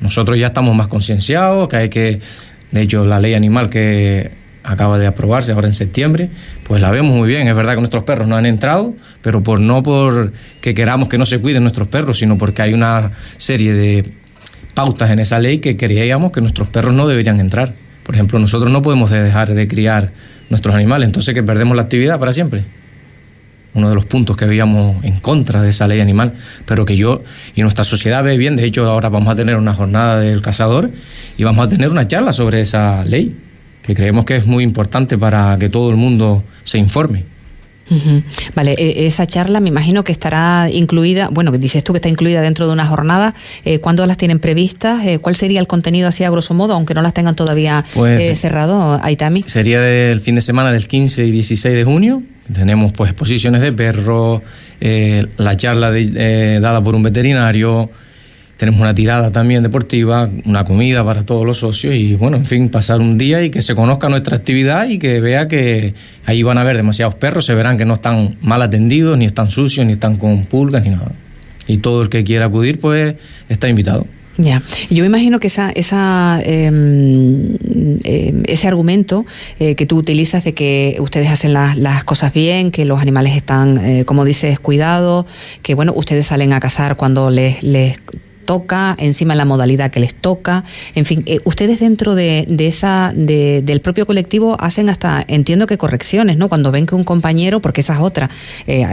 Nosotros 0.02 0.40
ya 0.40 0.48
estamos 0.48 0.76
más 0.76 0.88
concienciados, 0.88 1.70
que 1.70 1.76
hay 1.76 1.90
que, 1.90 2.20
de 2.72 2.82
hecho, 2.82 3.06
la 3.06 3.20
ley 3.20 3.36
animal 3.36 3.70
que 3.70 4.32
acaba 4.64 4.98
de 4.98 5.08
aprobarse 5.08 5.52
ahora 5.52 5.68
en 5.68 5.74
septiembre, 5.74 6.30
pues 6.64 6.82
la 6.82 6.92
vemos 6.92 7.16
muy 7.16 7.28
bien. 7.28 7.48
Es 7.48 7.56
verdad 7.56 7.74
que 7.74 7.80
nuestros 7.80 8.04
perros 8.04 8.28
no 8.28 8.36
han 8.36 8.46
entrado, 8.46 8.96
pero 9.22 9.44
por 9.44 9.60
no 9.60 9.84
por 9.84 10.34
que 10.62 10.74
queramos 10.74 11.10
que 11.10 11.18
no 11.18 11.26
se 11.26 11.40
cuiden 11.40 11.64
nuestros 11.64 11.88
perros, 11.88 12.18
sino 12.18 12.38
porque 12.38 12.62
hay 12.62 12.74
una 12.74 13.12
serie 13.38 13.74
de 13.74 14.06
pautas 14.74 15.12
en 15.12 15.20
esa 15.20 15.40
ley 15.40 15.60
que 15.60 15.78
creíamos 15.78 16.32
que 16.32 16.42
nuestros 16.42 16.68
perros 16.68 16.94
no 16.94 17.08
deberían 17.08 17.40
entrar. 17.40 17.74
Por 18.04 18.16
ejemplo, 18.16 18.40
nosotros 18.40 18.72
no 18.72 18.82
podemos 18.82 19.10
dejar 19.12 19.54
de 19.54 19.68
criar 19.68 20.12
nuestros 20.50 20.74
animales, 20.76 21.08
entonces 21.08 21.34
que 21.34 21.44
perdemos 21.44 21.76
la 21.76 21.84
actividad 21.84 22.20
para 22.20 22.34
siempre 22.34 22.64
uno 23.74 23.90
de 23.90 23.96
los 23.96 24.06
puntos 24.06 24.36
que 24.36 24.46
veíamos 24.46 25.04
en 25.04 25.20
contra 25.20 25.62
de 25.62 25.70
esa 25.70 25.88
ley 25.88 26.00
animal, 26.00 26.34
pero 26.66 26.86
que 26.86 26.98
yo 26.98 27.24
y 27.56 27.62
nuestra 27.62 27.84
sociedad 27.84 28.24
ve 28.24 28.38
bien. 28.38 28.56
De 28.56 28.66
hecho, 28.66 28.86
ahora 28.86 29.10
vamos 29.10 29.30
a 29.30 29.36
tener 29.36 29.56
una 29.56 29.74
jornada 29.74 30.20
del 30.20 30.42
cazador 30.42 30.90
y 31.38 31.44
vamos 31.44 31.66
a 31.66 31.70
tener 31.70 31.90
una 31.90 32.08
charla 32.08 32.34
sobre 32.34 32.62
esa 32.62 33.06
ley, 33.06 33.36
que 33.82 33.96
creemos 33.96 34.26
que 34.26 34.36
es 34.36 34.46
muy 34.46 34.64
importante 34.64 35.18
para 35.18 35.58
que 35.60 35.70
todo 35.70 35.90
el 35.90 35.96
mundo 35.96 36.44
se 36.64 36.78
informe. 36.78 37.32
Vale, 38.56 38.74
e, 38.78 39.06
esa 39.08 39.28
charla 39.28 39.60
me 39.60 39.70
imagino 39.70 40.04
que 40.04 40.12
estará 40.12 40.70
incluida, 40.72 41.30
bueno, 41.30 41.52
dices 41.52 41.84
tú 41.84 41.94
que 41.94 41.98
está 41.98 42.10
incluida 42.10 42.42
dentro 42.42 42.68
de 42.68 42.74
una 42.74 42.86
jornada, 42.86 43.36
eh, 43.66 43.80
¿cuándo 43.80 44.06
las 44.06 44.18
tienen 44.18 44.40
previstas? 44.40 45.06
Eh, 45.06 45.20
¿Cuál 45.20 45.36
sería 45.36 45.60
el 45.60 45.68
contenido 45.68 46.08
así 46.08 46.24
a 46.24 46.30
grosso 46.30 46.54
modo, 46.54 46.74
aunque 46.74 46.94
no 46.94 47.02
las 47.02 47.14
tengan 47.14 47.36
todavía 47.36 47.84
pues, 47.94 48.22
eh, 48.22 48.36
cerrado, 48.36 49.00
Aitami? 49.04 49.44
Sería 49.48 49.82
del 49.82 50.22
fin 50.22 50.36
de 50.36 50.42
semana 50.42 50.72
del 50.72 50.88
15 50.88 51.26
y 51.26 51.32
16 51.32 51.76
de 51.76 51.84
junio, 51.84 52.24
tenemos 52.54 52.92
pues 52.94 53.12
exposiciones 53.12 53.62
de 53.62 53.72
perros, 53.72 54.42
eh, 54.80 55.26
la 55.38 55.56
charla 55.58 55.92
eh, 55.96 56.60
dada 56.62 56.84
por 56.84 56.96
un 56.96 57.04
veterinario, 57.04 57.90
tenemos 58.58 58.80
una 58.80 58.94
tirada 58.94 59.32
también 59.32 59.64
deportiva, 59.64 60.30
una 60.46 60.64
comida 60.66 61.04
para 61.04 61.24
todos 61.24 61.46
los 61.46 61.58
socios 61.58 61.96
y 61.96 62.14
bueno, 62.14 62.38
en 62.38 62.46
fin, 62.46 62.70
pasar 62.70 63.00
un 63.00 63.18
día 63.18 63.44
y 63.44 63.50
que 63.50 63.64
se 63.64 63.74
conozca 63.74 64.08
nuestra 64.08 64.38
actividad 64.38 64.88
y 64.88 65.00
que 65.00 65.20
vea 65.20 65.48
que 65.48 65.96
ahí 66.26 66.44
van 66.44 66.60
a 66.60 66.62
haber 66.62 66.78
demasiados 66.78 67.16
perros, 67.16 67.46
se 67.46 67.56
verán 67.56 67.80
que 67.80 67.86
no 67.86 67.96
están 67.96 68.36
mal 68.42 68.62
atendidos, 68.62 69.18
ni 69.18 69.26
están 69.26 69.50
sucios, 69.50 69.86
ni 69.88 69.94
están 69.94 70.18
con 70.18 70.46
pulgas, 70.46 70.84
ni 70.84 70.92
nada. 70.92 71.12
Y 71.66 71.80
todo 71.80 72.04
el 72.04 72.10
que 72.10 72.24
quiera 72.24 72.46
acudir 72.46 72.80
pues 72.80 73.16
está 73.50 73.68
invitado. 73.68 74.06
Ya, 74.38 74.62
yo 74.90 75.04
imagino 75.04 75.40
que 75.40 75.48
esa, 75.48 75.72
esa, 75.72 76.40
em, 76.44 77.58
ese 78.04 78.68
argumento 78.68 79.26
eh, 79.60 79.76
que 79.76 79.86
tú 79.86 79.98
utilizas 79.98 80.44
de 80.44 80.54
que 80.54 80.98
ustedes 81.00 81.30
hacen 81.30 81.54
las 81.54 82.04
cosas 82.06 82.34
bien, 82.34 82.72
que 82.72 82.86
los 82.86 83.02
animales 83.02 83.36
están, 83.36 83.78
eh, 83.84 84.06
como 84.06 84.24
dices, 84.26 84.60
cuidados, 84.60 85.26
que 85.62 85.76
bueno, 85.76 85.94
ustedes 85.96 86.28
salen 86.28 86.54
a 86.54 86.60
cazar 86.60 86.96
cuando 86.96 87.30
les, 87.30 87.62
les 87.62 88.00
toca, 88.52 88.98
encima 89.00 89.34
la 89.34 89.46
modalidad 89.46 89.92
que 89.92 90.02
les 90.02 90.14
toca, 90.14 90.66
en 90.94 91.06
fin, 91.06 91.24
eh, 91.26 91.40
ustedes 91.46 91.80
dentro 91.80 92.16
de, 92.16 92.46
esa 92.60 93.14
del 93.16 93.80
propio 93.80 94.06
colectivo 94.06 94.58
hacen 94.60 94.90
hasta, 94.90 95.24
entiendo 95.30 95.68
que 95.68 95.78
correcciones, 95.78 96.36
¿no? 96.36 96.50
Cuando 96.50 96.70
ven 96.70 96.86
que 96.86 96.94
un 96.94 97.06
compañero, 97.06 97.62
porque 97.62 97.80
esa 97.80 97.94
es 97.94 98.02
otra, 98.02 98.30
eh, 98.68 98.84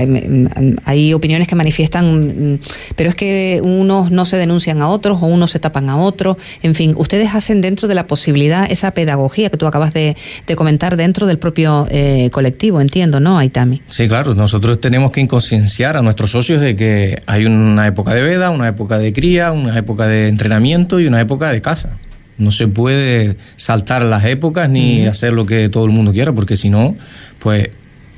hay, 0.84 1.12
opiniones 1.12 1.48
que 1.48 1.56
manifiestan, 1.56 2.04
mm, 2.52 2.58
pero 2.94 3.10
es 3.10 3.16
que 3.16 3.60
unos 3.60 4.12
no 4.12 4.26
se 4.26 4.36
denuncian 4.36 4.80
a 4.80 4.86
otros 4.88 5.20
o 5.22 5.26
unos 5.26 5.50
se 5.50 5.58
tapan 5.58 5.88
a 5.88 5.96
otros, 5.96 6.36
en 6.62 6.76
fin, 6.76 6.94
ustedes 6.96 7.34
hacen 7.34 7.60
dentro 7.60 7.88
de 7.88 7.96
la 7.96 8.06
posibilidad 8.06 8.70
esa 8.70 8.92
pedagogía 8.92 9.50
que 9.50 9.56
tú 9.56 9.66
acabas 9.66 9.92
de, 9.92 10.14
comentar 10.54 10.96
dentro 10.96 11.26
del 11.26 11.38
propio 11.38 11.88
eh, 11.90 12.30
colectivo, 12.30 12.80
entiendo, 12.80 13.18
¿no, 13.18 13.38
Aitami? 13.38 13.82
Sí, 13.88 14.06
claro, 14.06 14.34
nosotros 14.34 14.80
tenemos 14.80 15.10
que 15.10 15.20
inconscienciar 15.20 15.96
a 15.96 16.02
nuestros 16.02 16.30
socios 16.30 16.60
de 16.60 16.76
que 16.76 17.20
hay 17.26 17.44
una 17.44 17.88
época 17.88 18.14
de 18.14 18.22
veda, 18.22 18.50
una 18.50 18.68
época 18.68 18.98
de 18.98 19.12
cría, 19.12 19.47
una 19.52 19.78
época 19.78 20.06
de 20.06 20.28
entrenamiento 20.28 21.00
y 21.00 21.06
una 21.06 21.20
época 21.20 21.50
de 21.50 21.60
casa. 21.60 21.96
No 22.36 22.50
se 22.50 22.68
puede 22.68 23.36
saltar 23.56 24.02
las 24.02 24.24
épocas 24.24 24.70
ni 24.70 25.06
hacer 25.06 25.32
lo 25.32 25.44
que 25.44 25.68
todo 25.68 25.84
el 25.84 25.90
mundo 25.90 26.12
quiera, 26.12 26.32
porque 26.32 26.56
si 26.56 26.70
no, 26.70 26.96
pues 27.40 27.70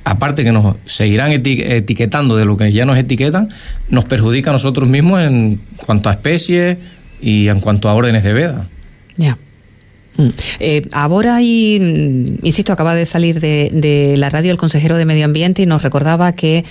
aparte 0.05 0.45
que 0.45 0.53
nos 0.53 0.77
seguirán 0.85 1.33
etiquetando 1.33 2.37
de 2.37 2.45
lo 2.45 2.57
que 2.57 2.73
ya 2.73 2.85
nos 2.85 2.99
etiquetan, 2.99 3.49
nos 3.89 4.05
perjudica 4.05 4.51
a 4.51 4.53
nosotros 4.55 4.89
mismos 4.89 5.21
en 5.21 5.61
cuanto 5.87 6.09
a 6.09 6.13
especies 6.13 6.79
y 7.21 7.49
en 7.49 7.61
cuanto 7.61 7.89
a 7.89 7.95
órdenes 7.95 8.25
de 8.25 8.33
veda. 8.33 8.67
Ya. 9.17 9.39
Mm. 10.17 10.29
Eh, 10.59 10.89
ahora, 10.93 11.41
y, 11.43 11.79
mm, 11.81 12.47
insisto, 12.47 12.73
acaba 12.73 12.95
de 12.95 13.07
salir 13.07 13.41
de, 13.41 14.15
la 14.17 14.29
radio 14.31 14.53
el 14.53 14.59
consejero 14.59 14.97
de 14.97 15.05
Medio 15.05 15.25
Ambiente 15.25 15.63
y 15.63 15.67
nos 15.67 15.83
recordaba 15.83 16.33
que 16.33 16.65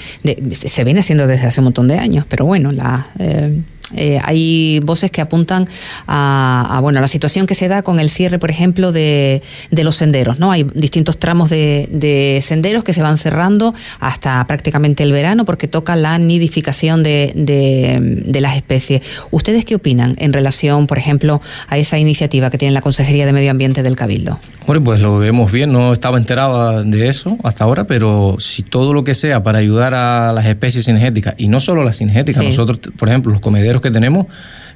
se 0.51 0.83
viene 0.83 0.99
haciendo 0.99 1.27
desde 1.27 1.47
hace 1.47 1.61
un 1.61 1.65
montón 1.65 1.87
de 1.87 1.97
años, 1.97 2.25
pero 2.29 2.45
bueno, 2.45 2.71
la... 2.71 3.07
Eh, 3.19 3.59
eh, 3.95 4.19
hay 4.23 4.79
voces 4.79 5.11
que 5.11 5.21
apuntan 5.21 5.67
a, 6.07 6.79
bueno 6.81 7.01
la 7.01 7.07
situación 7.07 7.47
que 7.47 7.55
se 7.55 7.67
da 7.67 7.81
con 7.81 7.99
el 7.99 8.09
cierre, 8.09 8.39
por 8.39 8.49
ejemplo, 8.49 8.91
de, 8.91 9.41
los 9.71 9.95
senderos. 9.95 10.39
¿no? 10.39 10.51
Hay 10.51 10.65
distintos 10.73 11.17
tramos 11.17 11.49
de, 11.49 12.39
senderos 12.43 12.83
que 12.83 12.93
se 12.93 13.01
van 13.01 13.17
cerrando 13.17 13.73
hasta 13.99 14.45
prácticamente 14.47 15.03
el 15.03 15.11
verano 15.11 15.45
porque 15.45 15.67
toca 15.67 15.95
la 15.95 16.17
nidificación 16.17 17.03
de, 17.03 18.37
las 18.39 18.55
especies. 18.55 19.01
¿Ustedes 19.31 19.65
qué 19.65 19.75
opinan 19.75 20.15
en 20.17 20.31
relación, 20.31 20.87
por 20.87 20.97
ejemplo, 20.97 21.41
a 21.67 21.77
esa 21.77 21.97
iniciativa 21.97 22.49
que 22.49 22.57
tiene 22.57 22.73
la 22.73 22.81
Consejería 22.81 23.25
de 23.25 23.33
Medio 23.33 23.51
Ambiente 23.51 23.83
del 23.83 23.95
Cabildo? 23.95 24.39
Bueno, 24.65 24.83
pues 24.83 25.01
lo 25.01 25.17
vemos 25.17 25.51
bien. 25.51 25.73
No 25.73 25.91
estaba 25.93 26.17
enterado 26.17 26.83
de 26.83 27.07
eso 27.07 27.37
hasta 27.43 27.63
ahora, 27.63 27.85
pero 27.85 28.37
si 28.39 28.63
todo 28.63 28.93
lo 28.93 29.03
que 29.03 29.15
sea 29.15 29.43
para 29.43 29.59
ayudar 29.59 29.93
a 29.93 30.31
las 30.31 30.45
especies 30.45 30.85
cinegéticas, 30.85 31.33
y 31.37 31.47
no 31.47 31.59
solo 31.59 31.83
las 31.83 31.97
cinegéticas, 31.97 32.43
nosotros, 32.43 32.79
por 32.95 33.09
ejemplo, 33.09 33.31
los 33.31 33.41
comederos 33.41 33.78
que 33.81 33.91
tenemos 33.91 34.27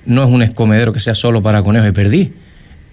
no 0.06 0.24
es 0.24 0.30
un 0.30 0.44
escomedero 0.44 0.94
que 0.94 1.00
sea 1.00 1.16
solo 1.16 1.42
para 1.42 1.64
conejos 1.64 1.90
y 1.90 1.92
perdí. 1.92 2.34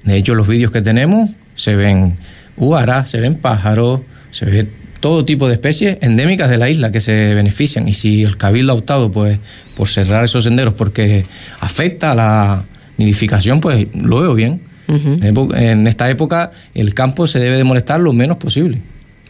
De 0.05 0.17
hecho, 0.17 0.35
los 0.35 0.47
vídeos 0.49 0.71
que 0.71 0.81
tenemos 0.81 1.31
se 1.55 1.77
ven 1.77 2.17
uaras, 2.57 3.11
se 3.11 3.21
ven 3.21 3.35
pájaros, 3.35 4.01
se 4.31 4.47
ve 4.47 4.69
todo 5.01 5.25
tipo 5.25 5.49
de 5.49 5.55
especies 5.55 5.99
endémicas 6.03 6.49
de 6.51 6.59
la 6.59 6.69
isla 6.69 6.93
que 6.93 7.01
se 7.01 7.35
benefician. 7.35 7.89
Y 7.89 7.95
si 7.95 8.23
el 8.23 8.37
cabildo 8.37 8.73
ha 8.73 8.77
optado 8.77 9.11
pues, 9.11 9.39
por 9.75 9.89
cerrar 9.89 10.25
esos 10.25 10.45
senderos 10.45 10.75
porque 10.75 11.25
afecta 11.61 12.13
a 12.13 12.15
la 12.15 12.65
nidificación, 12.99 13.61
pues 13.61 13.89
lo 13.95 14.21
veo 14.21 14.35
bien. 14.35 14.61
En 14.89 15.87
esta 15.87 16.11
época 16.11 16.51
el 16.75 16.95
campo 16.95 17.29
se 17.29 17.39
debe 17.39 17.57
de 17.57 17.63
molestar 17.63 18.01
lo 18.01 18.13
menos 18.13 18.39
posible. 18.39 18.79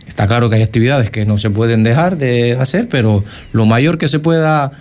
Está 0.08 0.26
claro 0.26 0.48
que 0.48 0.56
hay 0.56 0.62
actividades 0.62 1.10
que 1.10 1.26
no 1.26 1.36
se 1.36 1.50
pueden 1.50 1.82
dejar 1.82 2.16
de 2.16 2.56
hacer, 2.58 2.88
pero 2.88 3.24
lo 3.52 3.66
mayor 3.66 3.98
que 3.98 4.08
se 4.08 4.18
pueda 4.18 4.72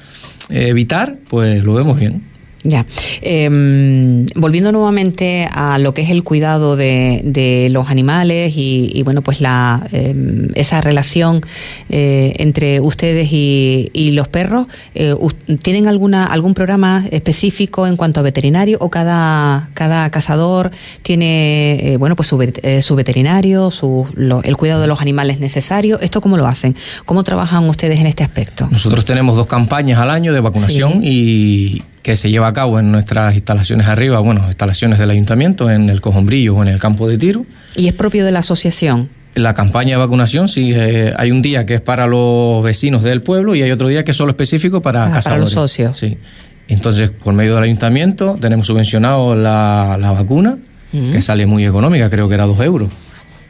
evitar, 0.50 1.18
pues 1.28 1.64
lo 1.64 1.74
vemos 1.74 2.00
bien. 2.00 2.29
Ya. 2.64 2.86
Em, 3.22 4.26
volviendo 4.36 4.72
nuevamente 4.72 5.48
a 5.50 5.78
lo 5.78 5.94
que 5.94 6.02
es 6.02 6.10
el 6.10 6.24
cuidado 6.24 6.76
de, 6.76 7.70
los 7.72 7.90
animales 7.90 8.54
y, 8.56 9.02
bueno, 9.04 9.22
pues 9.22 9.40
la 9.40 9.88
em, 9.92 10.50
esa 10.56 10.82
relación 10.82 11.42
eh, 11.90 12.34
entre 12.38 12.82
ustedes 12.82 13.30
y, 13.32 14.10
los 14.10 14.28
perros, 14.28 14.68
eh, 14.96 15.16
¿tienen 15.62 15.88
alguna 15.88 16.26
algún 16.26 16.54
programa 16.56 17.06
específico 17.12 17.86
en 17.86 17.96
cuanto 17.96 18.20
a 18.20 18.24
veterinario 18.24 18.78
o 18.82 18.90
cada, 18.90 19.70
cada 19.76 20.10
cazador 20.10 20.72
tiene, 21.04 21.94
eh, 21.94 21.98
bueno, 21.98 22.16
pues 22.16 22.28
su, 22.28 22.38
su 22.82 22.96
veterinario, 22.96 23.70
su, 23.72 24.08
el 24.44 24.58
cuidado 24.58 24.82
de 24.82 24.88
los 24.88 25.00
animales 25.00 25.40
necesario? 25.40 26.00
¿Esto 26.02 26.22
cómo 26.22 26.38
lo 26.38 26.48
hacen? 26.48 26.76
¿Cómo 27.06 27.24
trabajan 27.24 27.70
ustedes 27.70 28.00
en 28.00 28.08
este 28.08 28.24
aspecto? 28.24 28.68
Nosotros 28.72 29.06
tenemos 29.06 29.36
dos 29.36 29.48
campañas 29.48 30.00
al 30.00 30.10
año 30.10 30.34
de 30.34 30.40
vacunación 30.40 31.02
y 31.04 31.84
que 32.02 32.16
se 32.16 32.30
lleva 32.30 32.48
a 32.48 32.54
cabo 32.54 32.80
en 32.80 32.92
nuestras 32.92 33.36
instalaciones 33.36 33.88
arriba, 33.88 34.20
bueno, 34.20 34.46
instalaciones 34.48 35.00
del 35.00 35.10
ayuntamiento, 35.12 35.70
en 35.70 35.90
el 35.90 36.02
Cojombrillo 36.02 36.56
o 36.56 36.64
en 36.64 36.70
el 36.70 36.80
campo 36.80 37.08
de 37.08 37.18
tiro. 37.18 37.46
¿Y 37.76 37.88
es 37.88 37.94
propio 37.94 38.26
de 38.26 38.32
la 38.32 38.40
asociación? 38.40 39.10
La 39.36 39.54
campaña 39.54 39.92
de 39.92 39.98
vacunación, 39.98 40.50
sí, 40.50 40.72
eh, 40.74 41.14
hay 41.16 41.32
un 41.32 41.42
día 41.42 41.66
que 41.66 41.76
es 41.76 41.82
para 41.82 42.08
los 42.08 42.64
vecinos 42.64 43.04
del 43.04 43.22
pueblo 43.22 43.54
y 43.56 43.62
hay 43.62 43.72
otro 43.72 43.88
día 43.88 44.04
que 44.04 44.12
es 44.12 44.18
solo 44.18 44.32
específico 44.32 44.82
para 44.82 45.06
ah, 45.06 45.22
Para 45.22 45.38
los 45.38 45.52
socios. 45.52 45.98
Sí. 45.98 46.18
Entonces, 46.68 47.10
por 47.10 47.34
medio 47.34 47.56
del 47.56 47.66
ayuntamiento, 47.66 48.38
tenemos 48.40 48.68
subvencionado 48.68 49.36
la, 49.36 49.98
vacuna, 50.00 50.58
que 50.92 51.22
sale 51.22 51.46
muy 51.46 51.66
económica, 51.66 52.10
creo 52.10 52.28
que 52.28 52.36
era 52.36 52.46
dos 52.46 52.60
euros. 52.62 52.90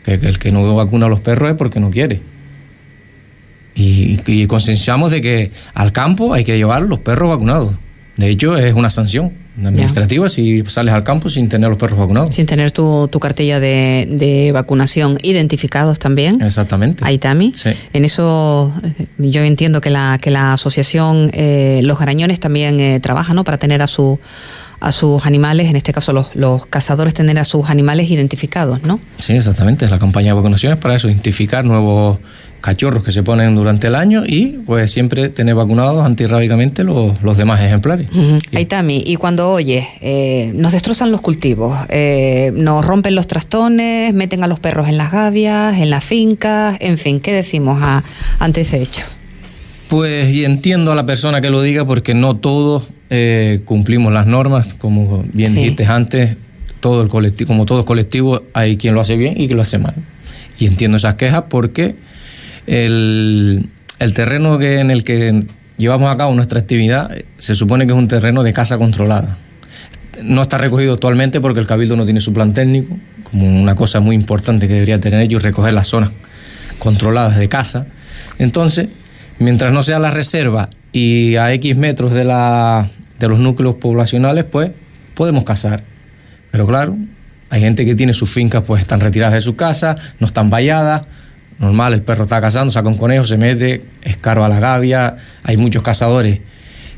Que, 0.04 0.14
el 0.14 0.40
que 0.40 0.52
no 0.52 0.76
vacuna 0.76 1.06
a 1.06 1.10
los 1.10 1.20
perros 1.20 1.52
es 1.52 1.58
porque 1.58 1.80
no 1.80 1.92
quiere. 1.92 2.22
Y, 3.76 4.20
y 4.26 4.48
concienciamos 4.48 5.12
de 5.12 5.22
que 5.22 5.52
al 5.74 5.92
campo 5.92 6.34
hay 6.34 6.44
que 6.44 6.58
llevar 6.58 6.84
los 6.84 7.00
perros 7.00 7.30
vacunados. 7.30 7.74
De 8.20 8.30
hecho, 8.30 8.58
es 8.58 8.74
una 8.74 8.90
sanción 8.90 9.32
administrativa 9.64 10.28
si 10.28 10.62
sales 10.66 10.94
al 10.94 11.06
campo 11.06 11.30
sin 11.30 11.48
tener 11.48 11.70
los 11.70 11.80
perros 11.80 11.98
vacunados. 11.98 12.36
Sin 12.36 12.46
tener 12.46 12.72
tu, 12.72 13.10
cartilla 13.22 13.62
de, 13.62 14.52
vacunación 14.54 15.18
identificados 15.24 16.00
también. 16.00 16.42
Exactamente. 16.42 17.02
Aitami. 17.06 17.54
Sí. 17.56 17.70
En 17.94 18.04
eso 18.04 18.74
eh, 18.84 19.08
yo 19.18 19.42
entiendo 19.44 19.80
que 19.80 19.90
la, 19.90 20.20
que 20.22 20.32
la 20.32 20.52
asociación 20.52 21.32
eh, 21.34 21.80
Los 21.84 21.98
Garañones 21.98 22.42
también 22.42 22.82
eh, 22.82 23.00
trabaja 23.00 23.34
¿no? 23.34 23.46
para 23.46 23.58
tener 23.58 23.82
a 23.82 23.88
su 23.88 24.20
a 24.82 24.94
sus 24.94 25.26
animales, 25.26 25.70
en 25.70 25.76
este 25.76 25.92
caso 25.92 26.14
los, 26.14 26.34
los, 26.36 26.66
cazadores 26.66 27.14
tener 27.14 27.38
a 27.38 27.44
sus 27.44 27.70
animales 27.70 28.10
identificados, 28.10 28.82
¿no? 28.84 29.02
Sí, 29.18 29.34
exactamente. 29.34 29.84
Es 29.84 29.92
la 29.92 30.00
campaña 30.00 30.28
de 30.28 30.34
vacunación 30.34 30.72
es 30.72 30.80
para 30.80 30.96
eso, 30.96 31.10
identificar 31.10 31.66
nuevos 31.66 32.20
cachorros 32.62 33.04
que 33.04 33.12
se 33.12 33.24
ponen 33.24 33.56
durante 33.56 33.88
el 33.88 33.96
año 33.96 34.24
y 34.26 34.60
pues 34.66 34.92
siempre 34.92 35.30
tener 35.30 35.56
vacunados 35.56 36.06
antirrábicamente 36.06 36.84
los, 36.84 37.22
los 37.22 37.38
demás 37.38 37.62
ejemplares. 37.62 38.08
Ahí 38.54 38.64
está, 38.64 38.84
y 38.88 39.16
cuando 39.16 39.50
oyes, 39.50 39.86
eh, 40.02 40.52
nos 40.56 40.72
destrozan 40.72 41.12
los 41.12 41.22
cultivos, 41.22 41.78
eh, 41.90 42.52
nos 42.56 42.86
rompen 42.86 43.16
los 43.16 43.28
trastones, 43.28 44.14
meten 44.14 44.44
a 44.44 44.48
los 44.48 44.60
perros 44.60 44.88
en 44.88 44.98
las 44.98 45.12
gavias, 45.12 45.78
en 45.78 45.90
las 45.90 46.04
fincas, 46.04 46.78
en 46.80 46.98
fin, 46.98 47.20
¿qué 47.20 47.34
decimos 47.34 47.80
a, 47.82 48.04
ante 48.40 48.62
ese 48.62 48.82
hecho? 48.82 49.04
Pues 49.88 50.30
y 50.30 50.46
entiendo 50.46 50.92
a 50.92 50.96
la 50.96 51.06
persona 51.06 51.42
que 51.42 51.50
lo 51.50 51.62
diga 51.62 51.86
porque 51.86 52.14
no 52.14 52.36
todos 52.36 52.90
eh, 53.10 53.62
cumplimos 53.66 54.14
las 54.14 54.28
normas, 54.28 54.76
como 54.76 55.24
bien 55.34 55.56
dijiste 55.56 55.86
antes, 55.86 56.38
todo 56.80 57.02
el 57.02 57.10
colectivo, 57.10 57.48
como 57.48 57.66
todo 57.66 57.86
colectivo 57.86 58.44
hay 58.54 58.78
quien 58.78 58.94
lo 58.94 59.02
hace 59.02 59.18
bien 59.18 59.34
y 59.40 59.48
quien 59.48 59.58
lo 59.58 59.64
hace 59.64 59.78
mal. 59.78 59.96
Y 60.60 60.68
entiendo 60.68 60.98
esas 60.98 61.16
quejas 61.16 61.46
porque 61.50 61.96
el, 62.70 63.70
terreno 64.14 64.58
que, 64.60 64.80
en 64.80 64.92
el 64.92 65.04
que 65.04 65.46
llevamos 65.78 66.12
a 66.12 66.18
cabo 66.18 66.34
nuestra 66.36 66.60
actividad 66.60 67.12
se 67.38 67.56
supone 67.56 67.88
que 67.88 67.94
es 67.94 67.98
un 67.98 68.08
terreno 68.08 68.44
de 68.44 68.54
casa 68.54 68.78
controlada. 68.78 69.38
No 70.22 70.44
está 70.44 70.58
recogido 70.58 70.94
actualmente 70.94 71.42
porque 71.42 71.60
el 71.60 71.68
Cabildo 71.68 71.96
no 71.96 72.06
tiene 72.06 72.20
su 72.20 72.34
plan 72.34 72.54
técnico, 72.54 72.96
como 73.24 73.48
una 73.48 73.76
cosa 73.76 74.00
muy 74.00 74.16
importante 74.16 74.68
que 74.68 74.74
debería 74.74 75.00
tener 75.00 75.22
ellos, 75.22 75.42
recoger 75.42 75.74
las 75.74 75.88
zonas 75.88 76.12
controladas 76.78 77.38
de 77.38 77.50
casa. 77.50 77.88
Entonces, 78.38 78.90
mientras 79.40 79.72
no 79.72 79.82
sea 79.82 79.98
la 80.00 80.12
reserva 80.12 80.70
y 80.92 81.38
a 81.38 81.52
X 81.54 81.76
metros 81.76 82.14
de, 82.14 82.24
la, 82.24 82.90
de 83.20 83.28
los 83.28 83.40
núcleos 83.40 83.76
poblacionales, 83.76 84.46
pues 84.46 84.72
podemos 85.16 85.44
cazar. 85.44 85.84
Pero 86.52 86.68
claro, 86.68 86.98
hay 87.50 87.62
gente 87.62 87.86
que 87.86 87.96
tiene 87.96 88.14
sus 88.14 88.30
fincas, 88.30 88.64
pues 88.66 88.82
están 88.82 89.00
retiradas 89.00 89.34
de 89.34 89.42
su 89.42 89.56
casa, 89.56 89.96
no 90.20 90.28
están 90.28 90.50
valladas, 90.50 91.04
normal, 91.60 91.94
el 91.94 92.02
perro 92.02 92.24
está 92.24 92.42
cazando, 92.42 92.72
saca 92.72 92.88
un 92.88 92.98
conejo, 92.98 93.26
se 93.26 93.38
mete, 93.38 93.82
escarba 94.02 94.48
la 94.50 94.60
gavia, 94.60 95.18
hay 95.44 95.58
muchos 95.58 95.84
cazadores 95.84 96.40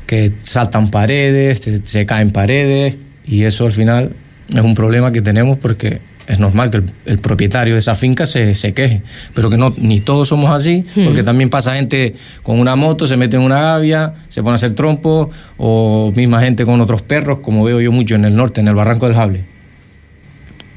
que 0.06 0.32
saltan 0.42 0.90
paredes, 0.90 1.62
se, 1.84 2.06
caen 2.06 2.30
paredes 2.30 2.96
y 3.26 3.44
eso 3.44 3.66
al 3.66 3.72
final 3.72 4.10
es 4.48 4.60
un 4.60 4.74
problema 4.74 5.12
que 5.12 5.22
tenemos 5.22 5.58
porque 5.58 6.00
es 6.26 6.38
normal 6.38 6.70
que 6.70 6.82
el, 7.06 7.18
propietario 7.18 7.74
de 7.74 7.80
esa 7.80 7.96
finca 7.96 8.26
se, 8.26 8.54
se, 8.54 8.72
queje, 8.72 9.02
pero 9.34 9.50
que 9.50 9.56
no 9.56 9.74
ni 9.76 10.00
todos 10.00 10.28
somos 10.28 10.50
así, 10.50 10.86
porque 11.04 11.24
también 11.24 11.50
pasa 11.50 11.74
gente 11.74 12.14
con 12.42 12.60
una 12.60 12.76
moto, 12.76 13.08
se 13.08 13.16
mete 13.16 13.36
en 13.36 13.42
una 13.42 13.60
gavia, 13.60 14.14
se 14.28 14.42
pone 14.42 14.52
a 14.52 14.54
hacer 14.54 14.74
trompo, 14.74 15.30
o 15.56 16.12
misma 16.14 16.40
gente 16.40 16.64
con 16.64 16.80
otros 16.80 17.02
perros, 17.02 17.40
como 17.40 17.64
veo 17.64 17.80
yo 17.80 17.90
mucho 17.90 18.14
en 18.14 18.24
el 18.24 18.36
norte, 18.36 18.60
en 18.60 18.68
el 18.68 18.74
Barranco 18.74 19.06
del 19.06 19.16
Jable 19.16 19.51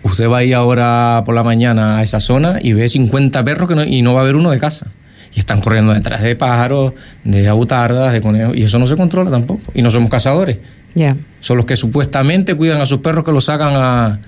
Usted 0.05 0.29
va 0.29 0.37
ahí 0.37 0.53
ahora 0.53 1.23
por 1.25 1.33
la 1.33 1.43
mañana 1.43 1.97
a 1.97 2.03
esa 2.03 2.19
zona 2.19 2.59
y 2.61 2.73
ve 2.73 2.87
50 2.87 3.43
perros 3.43 3.67
que 3.67 3.87
y 3.87 4.03
no 4.03 4.13
va 4.13 4.19
a 4.19 4.23
haber 4.23 4.35
uno 4.35 4.51
de 4.51 4.59
casa. 4.59 4.85
Y 5.33 5.39
están 5.39 5.61
corriendo 5.61 5.93
detrás 5.93 6.21
de 6.21 6.35
pájaros, 6.35 6.93
de 7.23 7.47
abutardas, 7.47 8.13
de 8.13 8.21
conejos, 8.21 8.55
y 8.55 8.63
eso 8.63 8.77
no 8.77 8.85
se 8.85 8.95
controla 8.95 9.31
tampoco. 9.31 9.63
Y 9.73 9.81
no 9.81 9.89
somos 9.89 10.11
cazadores. 10.11 10.59
Ya. 10.93 11.17
son 11.41 11.57
los 11.57 11.65
que 11.65 11.75
supuestamente 11.75 12.55
cuidan 12.55 12.79
a 12.79 12.85
sus 12.85 12.99
perros 12.99 13.25
que 13.25 13.31
los 13.33 13.45
sacan 13.45 13.73
a, 13.73 14.19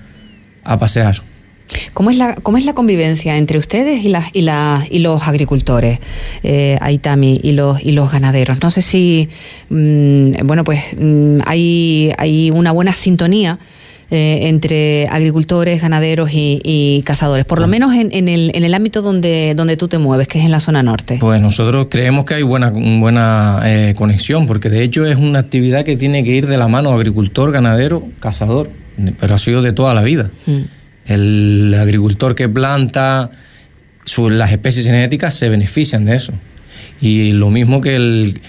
a 0.64 0.78
pasear. 0.78 1.22
¿Cómo 1.94 2.10
es 2.10 2.16
la, 2.16 2.34
cómo 2.34 2.58
es 2.58 2.64
la 2.64 2.74
convivencia 2.74 3.38
entre 3.38 3.58
ustedes 3.58 4.04
y, 4.04 4.08
las, 4.08 4.34
y, 4.34 4.42
las 4.42 4.90
y 4.90 4.98
los 4.98 5.28
agricultores, 5.28 6.00
eh, 6.42 6.76
Aitami, 6.80 7.38
y 7.42 7.52
los, 7.52 7.80
y 7.80 7.92
los 7.92 8.10
ganaderos? 8.10 8.60
No 8.62 8.70
sé 8.70 8.82
si, 8.82 9.28
mm, 9.70 10.44
bueno, 10.44 10.64
pues 10.64 10.80
mm, 10.98 11.38
hay, 11.46 12.12
hay 12.18 12.50
una 12.50 12.72
buena 12.72 12.92
sintonía 12.92 13.58
eh, 14.10 14.48
entre 14.48 15.06
agricultores, 15.08 15.82
ganaderos 15.82 16.30
y, 16.32 16.60
y 16.64 17.02
cazadores, 17.02 17.44
por 17.44 17.58
lo 17.58 17.64
Ah. 17.64 17.68
menos 17.68 17.94
en, 17.94 18.08
en, 18.12 18.28
el, 18.28 18.50
en 18.54 18.64
el 18.64 18.72
ámbito 18.74 19.02
donde, 19.02 19.54
donde 19.54 19.76
tú 19.76 19.86
te 19.88 19.98
mueves, 19.98 20.28
que 20.28 20.38
es 20.38 20.44
en 20.46 20.50
la 20.50 20.60
zona 20.60 20.82
norte. 20.82 21.18
Pues 21.20 21.40
nosotros 21.42 21.88
creemos 21.90 22.24
que 22.24 22.34
hay 22.34 22.42
buena, 22.42 22.70
buena 22.70 23.60
eh, 23.64 23.94
conexión, 23.96 24.46
porque 24.46 24.70
de 24.70 24.82
hecho 24.82 25.04
es 25.04 25.16
una 25.16 25.40
actividad 25.40 25.84
que 25.84 25.96
tiene 25.96 26.24
que 26.24 26.30
ir 26.30 26.46
de 26.46 26.56
la 26.56 26.68
mano 26.68 26.90
agricultor, 26.92 27.52
ganadero, 27.52 28.02
cazador, 28.20 28.70
pero 29.20 29.34
ha 29.34 29.38
sido 29.38 29.60
de 29.62 29.72
toda 29.72 29.92
la 29.94 30.02
vida. 30.02 30.30
Mm. 30.46 30.58
El 31.06 31.76
agricultor 31.78 32.34
que 32.34 32.48
planta 32.48 33.30
su- 34.04 34.30
las 34.30 34.50
especies 34.52 34.86
genéticas 34.86 35.34
se 35.34 35.48
benefician 35.48 36.04
de 36.04 36.14
eso. 36.16 36.32
Y 37.00 37.32
lo 37.32 37.50
mismo 37.50 37.80
que 37.80 37.94
el, 37.94 38.40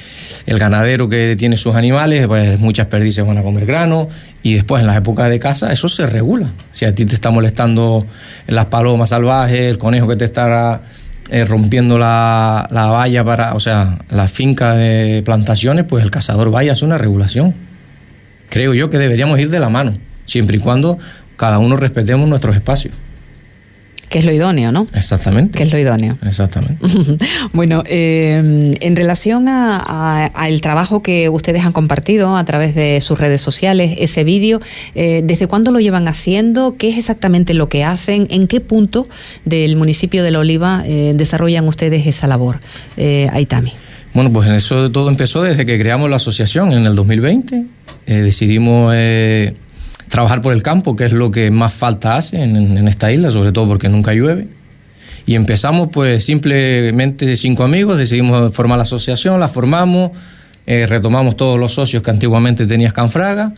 ganadero 0.47 1.07
que 1.07 1.35
tiene 1.37 1.55
sus 1.55 1.75
animales, 1.75 2.25
pues 2.27 2.59
muchas 2.59 2.87
perdices 2.87 3.25
van 3.25 3.37
a 3.37 3.43
comer 3.43 3.65
grano 3.65 4.09
y 4.41 4.55
después 4.55 4.81
en 4.81 4.87
las 4.87 4.97
épocas 4.97 5.29
de 5.29 5.39
caza 5.39 5.71
eso 5.71 5.87
se 5.87 6.07
regula. 6.07 6.49
Si 6.71 6.85
a 6.85 6.95
ti 6.95 7.05
te 7.05 7.13
está 7.13 7.29
molestando 7.29 8.05
las 8.47 8.65
palomas 8.65 9.09
salvajes, 9.09 9.59
el 9.59 9.77
conejo 9.77 10.07
que 10.07 10.15
te 10.15 10.25
está 10.25 10.81
eh, 11.29 11.45
rompiendo 11.45 11.99
la, 11.99 12.67
la 12.71 12.87
valla 12.87 13.23
para, 13.23 13.53
o 13.53 13.59
sea, 13.59 13.99
la 14.09 14.27
finca 14.27 14.73
de 14.73 15.21
plantaciones, 15.23 15.85
pues 15.85 16.03
el 16.03 16.09
cazador 16.09 16.49
vaya 16.49 16.71
a 16.71 16.73
hacer 16.73 16.85
una 16.85 16.97
regulación. 16.97 17.53
Creo 18.49 18.73
yo 18.73 18.89
que 18.89 18.97
deberíamos 18.97 19.39
ir 19.39 19.51
de 19.51 19.59
la 19.59 19.69
mano, 19.69 19.93
siempre 20.25 20.57
y 20.57 20.59
cuando 20.59 20.97
cada 21.37 21.59
uno 21.59 21.75
respetemos 21.75 22.27
nuestros 22.27 22.55
espacios. 22.55 22.95
Que 24.09 24.19
es 24.19 24.25
lo 24.25 24.31
idóneo, 24.33 24.71
¿no? 24.71 24.87
Exactamente. 24.93 25.57
Que 25.57 25.63
es 25.65 25.71
lo 25.71 25.77
idóneo. 25.77 26.17
Exactamente. 26.25 26.77
bueno, 27.53 27.83
eh, 27.85 28.73
en 28.81 28.95
relación 28.95 29.47
a- 29.47 29.77
a- 29.77 30.25
al 30.25 30.61
trabajo 30.61 31.03
que 31.03 31.29
ustedes 31.29 31.63
han 31.63 31.71
compartido 31.73 32.35
a 32.35 32.43
través 32.43 32.73
de 32.73 32.99
sus 33.01 33.19
redes 33.19 33.41
sociales, 33.41 33.95
ese 33.99 34.23
vídeo, 34.23 34.61
eh, 34.95 35.21
¿desde 35.23 35.45
cuándo 35.47 35.71
lo 35.71 35.79
llevan 35.79 36.07
haciendo? 36.07 36.75
¿Qué 36.77 36.89
es 36.89 36.97
exactamente 36.97 37.53
lo 37.53 37.69
que 37.69 37.83
hacen? 37.83 38.25
¿En 38.31 38.47
qué 38.47 38.61
punto 38.61 39.07
del 39.45 39.75
municipio 39.75 40.23
de 40.23 40.31
La 40.31 40.39
Oliva 40.39 40.83
eh, 40.87 41.13
desarrollan 41.15 41.67
ustedes 41.67 42.07
esa 42.07 42.27
labor? 42.27 42.59
Aitami. 43.31 43.73
Bueno, 44.13 44.33
pues 44.33 44.49
eso 44.49 44.89
todo 44.91 45.07
empezó 45.09 45.43
desde 45.43 45.67
que 45.67 45.77
creamos 45.79 46.09
la 46.09 46.15
asociación 46.15 46.71
en 46.73 46.85
el 46.87 46.95
2020. 46.95 47.63
Eh, 48.07 48.13
decidimos 48.15 48.91
trabajar 50.09 50.41
por 50.41 50.53
el 50.53 50.61
campo, 50.63 50.95
que 50.95 51.05
es 51.05 51.13
lo 51.13 51.31
que 51.31 51.51
más 51.51 51.73
falta 51.73 52.17
hace 52.17 52.41
en, 52.41 52.55
en 52.77 52.87
esta 52.87 53.11
isla, 53.11 53.29
sobre 53.31 53.51
todo 53.51 53.67
porque 53.67 53.89
nunca 53.89 54.13
llueve. 54.13 54.47
Y 55.25 55.35
empezamos 55.35 55.89
pues 55.91 56.25
simplemente 56.25 57.35
cinco 57.35 57.63
amigos, 57.63 57.97
decidimos 57.97 58.53
formar 58.53 58.77
la 58.77 58.83
asociación, 58.83 59.39
la 59.39 59.47
formamos, 59.47 60.11
eh, 60.65 60.85
retomamos 60.87 61.37
todos 61.37 61.59
los 61.59 61.73
socios 61.73 62.03
que 62.03 62.11
antiguamente 62.11 62.65
tenía 62.65 62.89
Scanfraga 62.89 63.53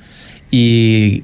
y 0.50 1.24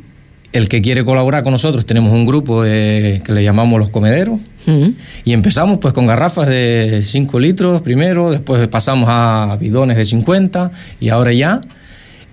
el 0.53 0.69
que 0.69 0.81
quiere 0.81 1.03
colaborar 1.03 1.43
con 1.43 1.51
nosotros 1.51 1.85
tenemos 1.85 2.13
un 2.13 2.25
grupo 2.25 2.63
que 2.63 3.21
le 3.27 3.43
llamamos 3.43 3.79
los 3.79 3.89
comederos, 3.89 4.39
Mm. 4.67 4.89
y 5.23 5.31
empezamos 5.31 5.79
pues 5.79 5.93
con 5.93 6.05
garrafas 6.07 6.47
de 6.49 6.99
5 7.01 7.39
litros 7.39 7.81
primero, 7.81 8.31
después 8.31 8.67
pasamos 8.67 9.07
a 9.09 9.57
bidones 9.59 9.95
de 9.95 10.03
50 10.03 10.71
y 10.99 11.07
ahora 11.07 11.31
ya, 11.31 11.61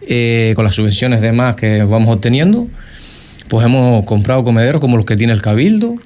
eh, 0.09 0.53
con 0.57 0.65
las 0.65 0.75
subvenciones 0.75 1.21
de 1.21 1.33
más 1.33 1.57
que 1.57 1.83
vamos 1.83 2.15
obteniendo, 2.15 2.67
pues 3.49 3.67
hemos 3.67 4.05
comprado 4.05 4.45
comederos 4.45 4.81
como 4.81 4.97
los 4.97 5.07
que 5.07 5.17
tiene 5.17 5.33
el 5.33 5.43
Cabildo 5.43 5.97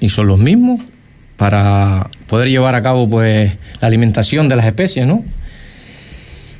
y 0.00 0.08
son 0.08 0.26
los 0.26 0.38
mismos 0.38 0.80
para 1.36 2.08
poder 2.26 2.48
llevar 2.48 2.74
a 2.74 2.82
cabo 2.82 3.08
pues 3.08 3.52
la 3.80 3.88
alimentación 3.88 4.48
de 4.48 4.56
las 4.56 4.66
especies, 4.66 5.06
¿no? 5.06 5.24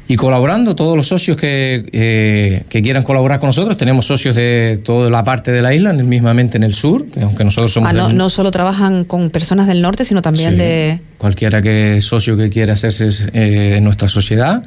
Y 0.09 0.17
colaborando, 0.17 0.75
todos 0.75 0.97
los 0.97 1.07
socios 1.07 1.37
que, 1.39 1.87
eh, 1.93 2.65
que 2.69 2.83
quieran 2.83 3.03
colaborar 3.05 3.39
con 3.41 3.47
nosotros, 3.49 3.77
tenemos 3.79 4.05
socios 4.05 4.35
de 4.35 4.79
toda 4.85 5.09
la 5.09 5.25
parte 5.25 5.53
de 5.53 5.63
la 5.63 5.73
isla, 5.73 5.93
mismamente 5.93 6.57
en 6.59 6.65
el 6.65 6.75
sur, 6.75 7.07
que 7.07 7.21
aunque 7.23 7.45
nosotros 7.45 7.73
somos 7.73 7.89
Ah, 7.89 7.93
no, 7.95 8.09
del- 8.09 8.17
no 8.17 8.29
solo 8.29 8.51
trabajan 8.51 9.05
con 9.05 9.31
personas 9.31 9.69
del 9.69 9.81
norte, 9.81 10.05
sino 10.05 10.21
también 10.21 10.51
Sí. 10.51 10.57
de... 10.57 11.01
Cualquiera 11.19 11.63
que 11.63 12.01
socio 12.03 12.37
que 12.37 12.51
quiera 12.51 12.75
hacerse 12.75 13.09
eh, 13.33 13.77
en 13.79 13.85
nuestra 13.85 14.09
sociedad 14.09 14.63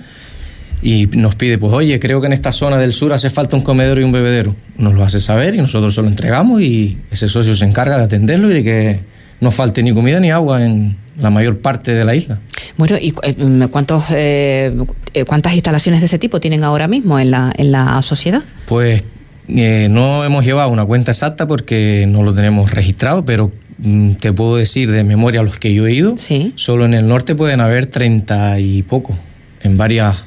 y 0.86 1.08
nos 1.08 1.34
pide, 1.34 1.58
pues 1.58 1.74
oye, 1.74 2.00
creo 2.00 2.22
que 2.22 2.28
en 2.28 2.34
esta 2.34 2.52
zona 2.52 2.78
del 2.78 2.94
sur 2.94 3.12
hace 3.12 3.32
falta 3.32 3.56
un 3.56 3.64
comedero 3.64 4.00
y 4.00 4.04
un 4.04 4.12
bebedero. 4.12 4.56
Nos 4.78 4.94
lo 4.94 5.04
hace 5.04 5.20
saber 5.20 5.56
y 5.56 5.58
nosotros 5.58 5.96
se 5.96 6.02
lo 6.04 6.08
entregamos 6.08 6.62
y 6.62 6.96
ese 7.10 7.28
socio 7.28 7.56
se 7.56 7.66
encarga 7.66 7.98
de 7.98 8.04
atenderlo 8.04 8.52
y 8.52 8.54
de 8.54 8.64
que 8.64 9.00
no 9.42 9.50
falte 9.50 9.82
ni 9.82 9.92
comida 9.94 10.20
ni 10.20 10.30
agua 10.30 10.64
en 10.64 10.96
la 11.20 11.32
mayor 11.32 11.58
parte 11.58 11.96
de 11.96 12.06
la 12.06 12.14
isla. 12.14 12.38
Bueno, 12.78 12.98
¿y 13.02 13.16
eh, 13.24 13.34
mm, 13.36 13.64
cuántos, 13.72 14.04
eh, 14.12 14.72
eh, 15.16 15.26
cuántas 15.26 15.56
instalaciones 15.56 16.02
de 16.02 16.06
ese 16.06 16.20
tipo 16.20 16.40
tienen 16.40 16.64
ahora 16.64 16.88
mismo 16.88 17.20
en 17.20 17.32
la, 17.32 17.52
en 17.58 17.72
la 17.72 18.00
sociedad? 18.04 18.44
Pues 18.68 19.02
eh, 19.48 19.88
no 19.90 20.24
hemos 20.24 20.46
llevado 20.46 20.70
una 20.70 20.86
cuenta 20.86 21.10
exacta 21.12 21.48
porque 21.48 22.06
no 22.08 22.22
lo 22.22 22.32
tenemos 22.36 22.70
registrado, 22.70 23.26
pero 23.26 23.50
mm, 23.80 24.12
te 24.14 24.32
puedo 24.34 24.56
decir 24.58 24.92
de 24.92 25.04
memoria 25.04 25.42
los 25.42 25.58
que 25.58 25.74
yo 25.74 25.88
he 25.88 25.94
ido, 25.94 26.16
Sí. 26.20 26.54
solo 26.58 26.86
en 26.86 26.94
el 26.94 27.08
norte 27.08 27.34
pueden 27.34 27.60
haber 27.60 27.88
treinta 27.88 28.60
y 28.60 28.84
poco, 28.84 29.18
en 29.64 29.78
varias 29.78 30.18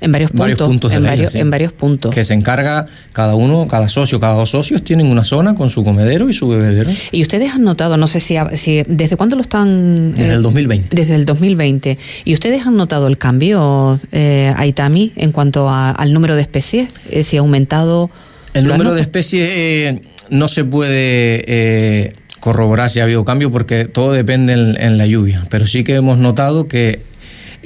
En 0.00 0.12
varios 0.12 0.30
puntos. 0.30 0.40
varios 0.44 0.58
puntos 0.68 0.90
de 0.90 0.96
en, 0.98 1.02
varios, 1.04 1.32
sí. 1.32 1.38
en 1.38 1.50
varios 1.50 1.72
puntos. 1.72 2.14
que 2.14 2.24
se 2.24 2.34
encarga 2.34 2.84
cada 3.12 3.34
uno, 3.34 3.66
cada 3.68 3.88
socio, 3.88 4.20
cada 4.20 4.34
dos 4.34 4.50
socios 4.50 4.82
tienen 4.82 5.06
una 5.06 5.24
zona 5.24 5.54
con 5.54 5.70
su 5.70 5.82
comedero 5.82 6.28
y 6.28 6.32
su 6.32 6.48
bebedero. 6.48 6.90
Y 7.10 7.22
ustedes 7.22 7.52
han 7.52 7.62
notado, 7.64 7.96
no 7.96 8.06
sé 8.06 8.20
si, 8.20 8.36
si 8.54 8.82
desde 8.86 9.16
cuándo 9.16 9.36
lo 9.36 9.42
están... 9.42 10.10
Desde 10.12 10.32
eh, 10.32 10.34
el 10.34 10.42
2020. 10.42 10.94
Desde 10.96 11.14
el 11.14 11.24
2020. 11.24 11.98
¿Y 12.24 12.32
ustedes 12.34 12.66
han 12.66 12.76
notado 12.76 13.06
el 13.06 13.16
cambio, 13.18 13.98
eh, 14.12 14.52
Aitami, 14.56 15.12
en 15.16 15.32
cuanto 15.32 15.68
a- 15.70 15.90
al 15.90 16.12
número 16.12 16.36
de 16.36 16.42
especies? 16.42 16.90
Eh, 17.10 17.22
si 17.22 17.36
ha 17.36 17.40
aumentado... 17.40 18.10
El 18.52 18.64
¿Lo 18.66 18.72
han 18.74 18.78
número 18.78 18.94
de 18.94 19.00
especies 19.00 19.50
eh, 19.52 20.02
no 20.30 20.48
se 20.48 20.64
puede 20.64 21.44
eh, 21.46 22.12
corroborar 22.40 22.90
si 22.90 23.00
ha 23.00 23.04
habido 23.04 23.24
cambio 23.24 23.50
porque 23.50 23.86
todo 23.86 24.12
depende 24.12 24.52
en, 24.52 24.80
en 24.80 24.98
la 24.98 25.06
lluvia, 25.06 25.44
pero 25.48 25.66
sí 25.66 25.82
que 25.82 25.94
hemos 25.94 26.18
notado 26.18 26.68
que 26.68 27.00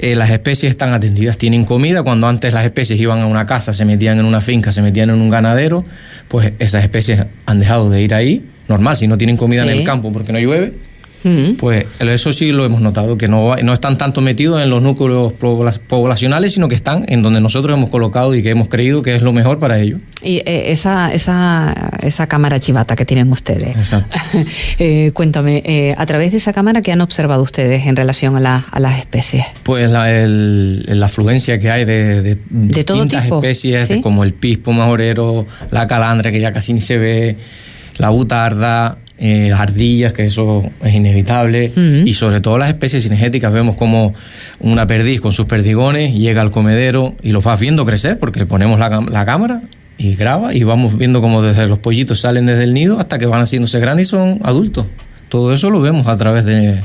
eh, 0.01 0.15
las 0.15 0.29
especies 0.31 0.71
están 0.71 0.93
atendidas, 0.93 1.37
tienen 1.37 1.65
comida, 1.65 2.03
cuando 2.03 2.27
antes 2.27 2.53
las 2.53 2.63
especies 2.63 2.99
iban 2.99 3.19
a 3.19 3.25
una 3.25 3.45
casa, 3.45 3.73
se 3.73 3.83
metían 3.83 4.17
en 4.17 4.25
una 4.25 4.39
finca, 4.39 4.71
se 4.71 4.81
metían 4.81 5.09
en 5.09 5.19
un 5.19 5.29
ganadero, 5.29 5.83
pues 6.29 6.53
esas 6.59 6.83
especies 6.83 7.25
han 7.45 7.59
dejado 7.59 7.89
de 7.89 8.01
ir 8.01 8.13
ahí, 8.13 8.45
normal, 8.69 8.95
si 8.95 9.07
no 9.07 9.17
tienen 9.17 9.35
comida 9.35 9.63
en 9.63 9.69
el 9.69 9.83
campo 9.83 10.11
porque 10.13 10.31
no 10.31 10.39
llueve, 10.39 10.73
Mm. 11.23 11.53
Pues 11.57 11.85
eso 11.99 12.31
sí 12.33 12.51
lo 12.51 12.63
hemos 12.65 12.81
notado, 12.81 13.17
que 13.17 13.27
no, 13.27 13.55
no 13.57 13.73
están 13.73 13.97
tanto 13.97 14.21
metidos 14.21 14.61
en 14.61 14.69
los 14.69 14.81
núcleos 14.81 15.33
pobla- 15.33 15.77
poblacionales, 15.87 16.53
sino 16.53 16.67
que 16.69 16.75
están 16.75 17.05
en 17.09 17.21
donde 17.23 17.41
nosotros 17.41 17.77
hemos 17.77 17.89
colocado 17.89 18.33
y 18.35 18.41
que 18.43 18.49
hemos 18.51 18.69
creído 18.69 19.01
que 19.01 19.15
es 19.15 19.21
lo 19.21 19.33
mejor 19.33 19.59
para 19.59 19.79
ellos. 19.79 19.99
Y 20.23 20.37
eh, 20.45 20.71
esa, 20.71 21.13
esa, 21.13 21.73
esa 22.01 22.27
cámara 22.27 22.59
chivata 22.59 22.95
que 22.95 23.05
tienen 23.05 23.31
ustedes. 23.31 23.75
Exacto. 23.75 24.17
Eh, 24.79 25.11
cuéntame, 25.13 25.61
eh, 25.65 25.93
a 25.97 26.05
través 26.05 26.31
de 26.31 26.37
esa 26.37 26.53
cámara, 26.53 26.81
¿qué 26.81 26.91
han 26.91 27.01
observado 27.01 27.43
ustedes 27.43 27.85
en 27.85 27.95
relación 27.95 28.35
a, 28.37 28.39
la- 28.39 28.65
a 28.71 28.79
las 28.79 28.97
especies? 28.99 29.43
Pues 29.63 29.89
la, 29.91 30.11
el- 30.11 30.83
la 30.99 31.07
afluencia 31.07 31.59
que 31.59 31.69
hay 31.69 31.83
de, 31.85 32.21
de 32.21 32.37
De 32.51 32.83
todo 32.83 33.03
distintas 33.03 33.25
especies, 33.25 33.89
como 34.01 34.23
el 34.23 34.33
pispo 34.33 34.71
majorero, 34.71 35.45
la 35.71 35.87
calandra, 35.87 36.31
que 36.31 36.39
ya 36.39 36.53
casi 36.53 36.73
ni 36.73 36.81
se 36.81 36.97
ve, 36.97 37.35
la 37.97 38.09
butarda, 38.09 38.97
eh, 39.19 39.47
las 39.51 39.59
ardillas, 39.59 40.13
que 40.13 40.23
eso 40.23 40.63
es 40.83 40.93
inevitable, 40.93 41.71
y 42.05 42.13
sobre 42.13 42.39
todo 42.41 42.57
las 42.57 42.69
especies 42.69 43.03
cinegéticas. 43.03 43.51
Vemos 43.51 43.75
como 43.75 44.13
una 44.59 44.87
perdiz 44.87 45.19
con 45.21 45.31
sus 45.31 45.45
perdigones 45.45 46.13
llega 46.13 46.41
al 46.41 46.51
comedero 46.51 47.15
y 47.21 47.31
los 47.31 47.43
vas 47.43 47.59
viendo 47.59 47.85
crecer 47.85 48.17
porque 48.17 48.39
le 48.39 48.45
ponemos 48.45 48.79
la, 48.79 48.89
la 49.01 49.25
cámara 49.25 49.61
y 49.97 50.15
graba 50.15 50.53
y 50.53 50.63
vamos 50.63 50.97
viendo 50.97 51.19
como 51.21 51.41
desde 51.41 51.67
los 51.67 51.79
pollitos 51.79 52.21
salen 52.21 52.45
desde 52.45 52.63
el 52.63 52.73
nido 52.73 52.99
hasta 52.99 53.17
que 53.17 53.25
van 53.25 53.41
haciéndose 53.41 53.79
grandes 53.79 54.07
y 54.07 54.09
son 54.09 54.39
adultos. 54.43 54.85
Todo 55.27 55.51
eso 55.53 55.69
lo 55.69 55.81
vemos 55.81 56.07
a 56.07 56.17
través 56.17 56.45
de, 56.45 56.81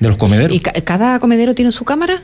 de 0.00 0.08
los 0.08 0.16
comederos. 0.18 0.54
¿Y 0.54 0.60
ca- 0.60 0.72
cada 0.84 1.18
comedero 1.20 1.54
tiene 1.54 1.72
su 1.72 1.84
cámara? 1.84 2.20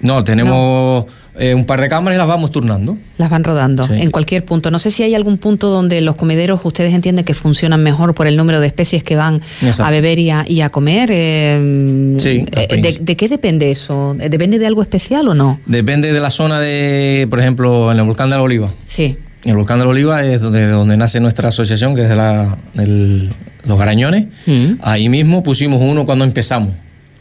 No, 0.00 0.22
tenemos 0.24 1.06
eh, 1.38 1.54
un 1.54 1.64
par 1.64 1.80
de 1.80 1.88
cámaras 1.88 2.16
y 2.16 2.18
las 2.18 2.26
vamos 2.28 2.50
turnando. 2.50 2.96
Las 3.16 3.30
van 3.30 3.42
rodando 3.44 3.84
Sí. 3.84 3.94
en 3.94 4.10
cualquier 4.10 4.44
punto. 4.44 4.70
No 4.70 4.78
sé 4.78 4.90
si 4.90 5.02
hay 5.02 5.14
algún 5.14 5.38
punto 5.38 5.68
donde 5.68 6.00
los 6.00 6.16
comederos 6.16 6.60
ustedes 6.64 6.94
entienden 6.94 7.24
que 7.24 7.34
funcionan 7.34 7.82
mejor 7.82 8.14
por 8.14 8.26
el 8.26 8.36
número 8.36 8.60
de 8.60 8.66
especies 8.68 9.02
que 9.04 9.16
van 9.16 9.36
Exacto. 9.60 9.84
a 9.84 9.90
beber 9.90 10.18
y 10.18 10.30
a, 10.30 10.44
y 10.48 10.60
a 10.60 10.70
comer. 10.70 11.10
eh, 11.12 12.16
Sí, 12.18 12.44
eh, 12.52 12.96
de, 13.00 13.16
qué 13.16 13.28
depende 13.28 13.70
eso? 13.70 14.14
¿Depende 14.18 14.58
de 14.58 14.66
algo 14.66 14.82
especial 14.82 15.28
o 15.28 15.34
no? 15.34 15.60
Depende 15.66 16.12
de 16.12 16.20
la 16.20 16.30
zona 16.30 16.60
de, 16.60 17.26
por 17.30 17.40
ejemplo, 17.40 17.90
en 17.92 17.98
el 17.98 18.04
volcán 18.04 18.30
de 18.30 18.36
la 18.36 18.42
Oliva. 18.42 18.70
Sí. 18.84 19.16
El 19.44 19.56
volcán 19.56 19.78
de 19.78 19.84
la 19.84 19.90
Oliva 19.90 20.24
es 20.24 20.40
donde, 20.40 20.66
donde 20.66 20.96
nace 20.96 21.20
nuestra 21.20 21.48
asociación, 21.48 21.94
que 21.94 22.02
es 22.02 22.08
de 22.08 22.16
la, 22.16 22.56
los 23.64 23.78
Garañones. 23.78 24.26
Mm. 24.46 24.72
Ahí 24.82 25.08
mismo 25.08 25.42
pusimos 25.42 25.80
uno 25.80 26.04
cuando 26.06 26.24
empezamos. 26.24 26.74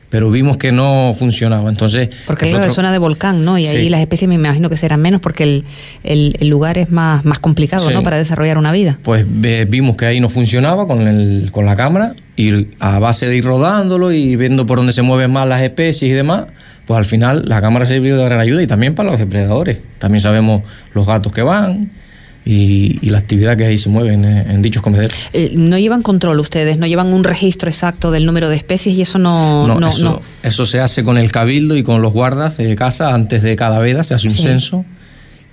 Pero 0.09 0.31
vimos 0.31 0.57
que 0.57 0.71
no 0.71 1.13
funcionaba. 1.17 1.69
Entonces, 1.69 2.09
porque 2.25 2.45
es 2.45 2.53
una 2.53 2.69
zona 2.69 2.91
de 2.91 2.97
volcán, 2.97 3.43
¿no? 3.43 3.57
Y 3.57 3.67
ahí 3.67 3.89
las 3.89 4.01
especies 4.01 4.29
me 4.29 4.35
imagino 4.35 4.69
que 4.69 4.77
serán 4.77 5.01
menos 5.01 5.21
porque 5.21 5.63
el, 6.03 6.37
lugar 6.41 6.77
es 6.77 6.89
más, 6.89 7.25
más 7.25 7.39
complicado, 7.39 7.89
¿no? 7.91 8.03
Para 8.03 8.17
desarrollar 8.17 8.57
una 8.57 8.71
vida. 8.71 8.97
Pues 9.03 9.25
vimos 9.27 9.97
que 9.97 10.05
ahí 10.05 10.19
no 10.19 10.29
funcionaba 10.29 10.87
con, 10.87 11.07
el, 11.07 11.49
con 11.51 11.65
la 11.65 11.75
cámara 11.75 12.15
y 12.35 12.67
a 12.79 12.99
base 12.99 13.27
de 13.27 13.35
ir 13.35 13.43
rodándolo 13.43 14.11
y 14.11 14.35
viendo 14.35 14.65
por 14.65 14.77
dónde 14.77 14.93
se 14.93 15.01
mueven 15.01 15.31
más 15.31 15.47
las 15.47 15.61
especies 15.61 16.11
y 16.11 16.13
demás, 16.13 16.45
pues 16.85 16.97
al 16.97 17.05
final 17.05 17.43
la 17.45 17.59
cámara 17.61 17.83
ha 17.83 17.87
servido 17.87 18.17
de 18.17 18.25
gran 18.25 18.39
ayuda 18.39 18.63
y 18.63 18.67
también 18.67 18.95
para 18.95 19.09
los 19.09 19.19
depredadores. 19.19 19.79
También 19.99 20.21
sabemos 20.21 20.63
los 20.93 21.05
gatos 21.05 21.33
que 21.33 21.41
van, 21.41 21.91
y, 22.49 23.09
la 23.09 23.17
actividad 23.17 23.57
que 23.57 23.65
ahí 23.65 23.77
se 23.77 23.89
mueve 23.89 24.13
en, 24.13 24.61
dichos 24.61 24.81
comederos. 24.81 25.13
Eh, 25.33 25.51
¿No 25.53 25.77
llevan 25.77 26.01
control 26.01 26.39
ustedes? 26.39 26.77
¿No 26.77 26.87
llevan 26.87 27.07
un 27.07 27.23
registro 27.23 27.69
exacto 27.69 28.09
del 28.09 28.25
número 28.25 28.47
de 28.47 28.55
especies 28.55 28.95
y 28.95 29.01
eso 29.01 29.19
no...? 29.19 29.67
No, 29.67 29.87
eso, 29.89 30.21
eso, 30.43 30.65
se 30.65 30.79
hace 30.79 31.03
con 31.03 31.17
el 31.17 31.31
cabildo 31.31 31.75
y 31.75 31.83
con 31.83 32.01
los 32.01 32.13
guardas 32.13 32.57
de 32.57 32.75
casa 32.75 33.13
antes 33.13 33.43
de 33.43 33.55
cada 33.57 33.79
veda, 33.79 34.03
se 34.03 34.13
hace 34.13 34.27
un 34.27 34.33
censo 34.33 34.85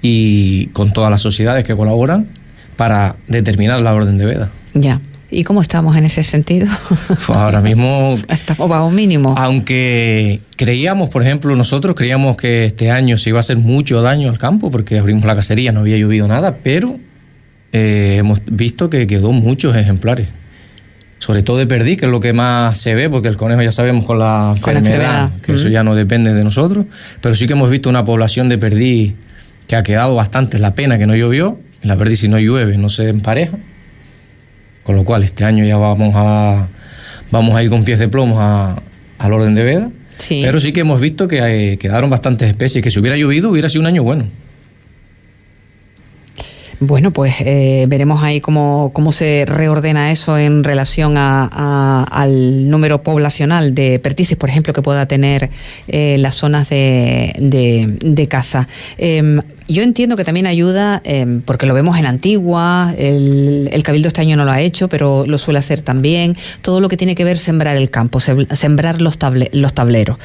y 0.03 0.67
con 0.69 0.93
todas 0.93 1.11
las 1.11 1.21
sociedades 1.21 1.65
que 1.65 1.75
colaboran 1.75 2.29
para 2.77 3.17
determinar 3.27 3.81
la 3.81 3.93
orden 3.93 4.17
de 4.17 4.27
veda. 4.27 4.51
Ya. 4.75 5.01
¿Y 5.35 5.43
cómo 5.43 5.61
estamos 5.61 5.97
en 5.97 6.05
ese 6.05 6.23
sentido? 6.23 6.69
Pues 7.09 7.29
ahora 7.29 7.61
mismo... 7.61 8.17
estamos 8.29 8.69
bajo 8.69 8.91
mínimo. 8.91 9.35
Aunque 9.37 10.41
creíamos, 10.57 11.09
por 11.09 11.23
ejemplo, 11.23 11.57
nosotros 11.57 11.97
creíamos 11.97 12.37
que 12.37 12.65
este 12.65 12.93
año 12.93 13.19
se 13.19 13.31
iba 13.31 13.39
a 13.39 13.41
hacer 13.41 13.57
mucho 13.57 14.01
daño 14.01 14.31
al 14.31 14.39
campo 14.39 14.71
porque 14.71 14.99
abrimos 14.99 15.25
la 15.25 15.35
cacería, 15.35 15.73
no 15.73 15.81
había 15.81 15.97
llovido 15.97 16.29
nada, 16.29 16.59
pero 16.63 16.99
eh, 17.73 18.17
hemos 18.21 18.41
visto 18.47 18.89
que 18.89 19.09
quedó 19.09 19.33
muchos 19.33 19.75
ejemplares. 19.75 20.29
Sobre 21.19 21.43
todo 21.43 21.57
de 21.57 21.67
perdí, 21.67 21.97
que 21.97 22.07
es 22.07 22.13
lo 22.13 22.21
que 22.21 22.33
más 22.33 22.79
se 22.79 22.95
ve, 22.95 23.11
porque 23.11 23.29
el 23.29 23.37
conejo 23.37 23.63
ya 23.63 23.73
sabemos 23.73 24.05
con 24.05 24.21
la 24.21 24.53
enfermedad, 24.55 25.33
que 25.43 25.55
eso 25.55 25.69
ya 25.69 25.83
no 25.83 25.95
depende 25.97 26.33
de 26.33 26.45
nosotros, 26.45 26.87
pero 27.21 27.35
sí 27.35 27.47
que 27.47 27.55
hemos 27.55 27.71
visto 27.71 27.89
una 27.89 28.05
población 28.05 28.49
de 28.49 28.59
perdí 28.59 29.17
que 29.67 29.75
ha 29.75 29.83
quedado 29.83 30.15
bastante. 30.15 30.59
la 30.59 30.75
pena 30.75 30.99
que 30.99 31.07
no 31.07 31.17
llovió, 31.17 31.59
la 31.83 31.97
perdí 31.97 32.17
si 32.17 32.29
no 32.29 32.39
llueve 32.39 32.77
no 32.77 32.89
se 32.89 33.09
empareja 33.09 33.57
con 34.85 34.95
lo 34.97 35.05
cual 35.05 35.25
este 35.25 35.45
año 35.45 35.65
ya 35.65 35.77
vamos 35.77 36.15
a, 36.17 36.69
vamos 37.31 37.57
a 37.57 37.63
ir 37.63 37.71
con 37.71 37.85
pies 37.85 37.99
de 37.99 38.09
plomo 38.09 38.41
al 38.41 39.33
orden 39.33 39.55
de 39.55 39.65
veda. 39.65 39.91
Pero 40.29 40.61
sí 40.61 40.73
que 40.73 40.81
hemos 40.81 41.01
visto 41.01 41.27
que 41.27 41.73
eh, 41.73 41.77
quedaron 41.79 42.09
bastantes 42.09 42.49
especies, 42.49 42.85
que 42.85 42.91
si 42.91 43.01
hubiera 43.01 43.17
llovido 43.17 43.51
hubiera 43.51 43.69
sido 43.69 43.81
un 43.81 43.87
año 43.89 44.03
bueno. 44.03 44.27
Bueno, 46.81 47.13
pues 47.13 47.35
eh, 47.41 47.87
veremos 47.89 48.23
ahí 48.23 48.41
cómo, 48.41 48.91
cómo 48.93 49.13
se 49.13 49.45
reordena 49.47 50.11
eso 50.11 50.37
en 50.37 50.65
relación 50.65 51.17
a, 51.17 52.05
al 52.05 52.69
número 52.69 53.03
poblacional 53.03 53.75
de 53.75 53.99
pertices, 54.01 54.37
por 54.37 54.51
ejemplo, 54.51 54.73
que 54.73 54.83
pueda 54.83 55.07
tener 55.07 55.51
eh, 55.89 56.17
las 56.19 56.35
zonas 56.35 56.69
de, 56.69 57.33
de, 57.39 57.97
de 58.01 58.29
caza. 58.29 58.69
Em, 58.99 59.41
yo 59.69 59.83
entiendo 59.83 60.17
que 60.17 60.25
también 60.25 60.47
ayuda, 60.47 61.01
em, 61.05 61.41
porque 61.41 61.67
lo 61.67 61.75
vemos 61.75 61.99
en 61.99 62.07
Antigua, 62.07 62.95
el, 62.99 63.69
el, 63.73 63.83
Cabildo 63.83 64.09
este 64.09 64.21
año 64.21 64.37
no 64.37 64.45
lo 64.45 64.51
ha 64.51 64.61
hecho, 64.61 64.89
pero 64.89 65.25
lo 65.27 65.39
suele 65.39 65.59
hacer 65.59 65.83
también, 65.83 66.37
todo 66.63 66.81
lo 66.81 66.89
que 66.89 66.97
tiene 66.97 67.15
que 67.15 67.25
ver 67.25 67.39
sembrar 67.39 67.77
el 67.77 67.91
campo, 67.91 68.21
sembrar 68.21 69.01
los, 69.01 69.19
los 69.53 69.75
tableros. 69.75 70.19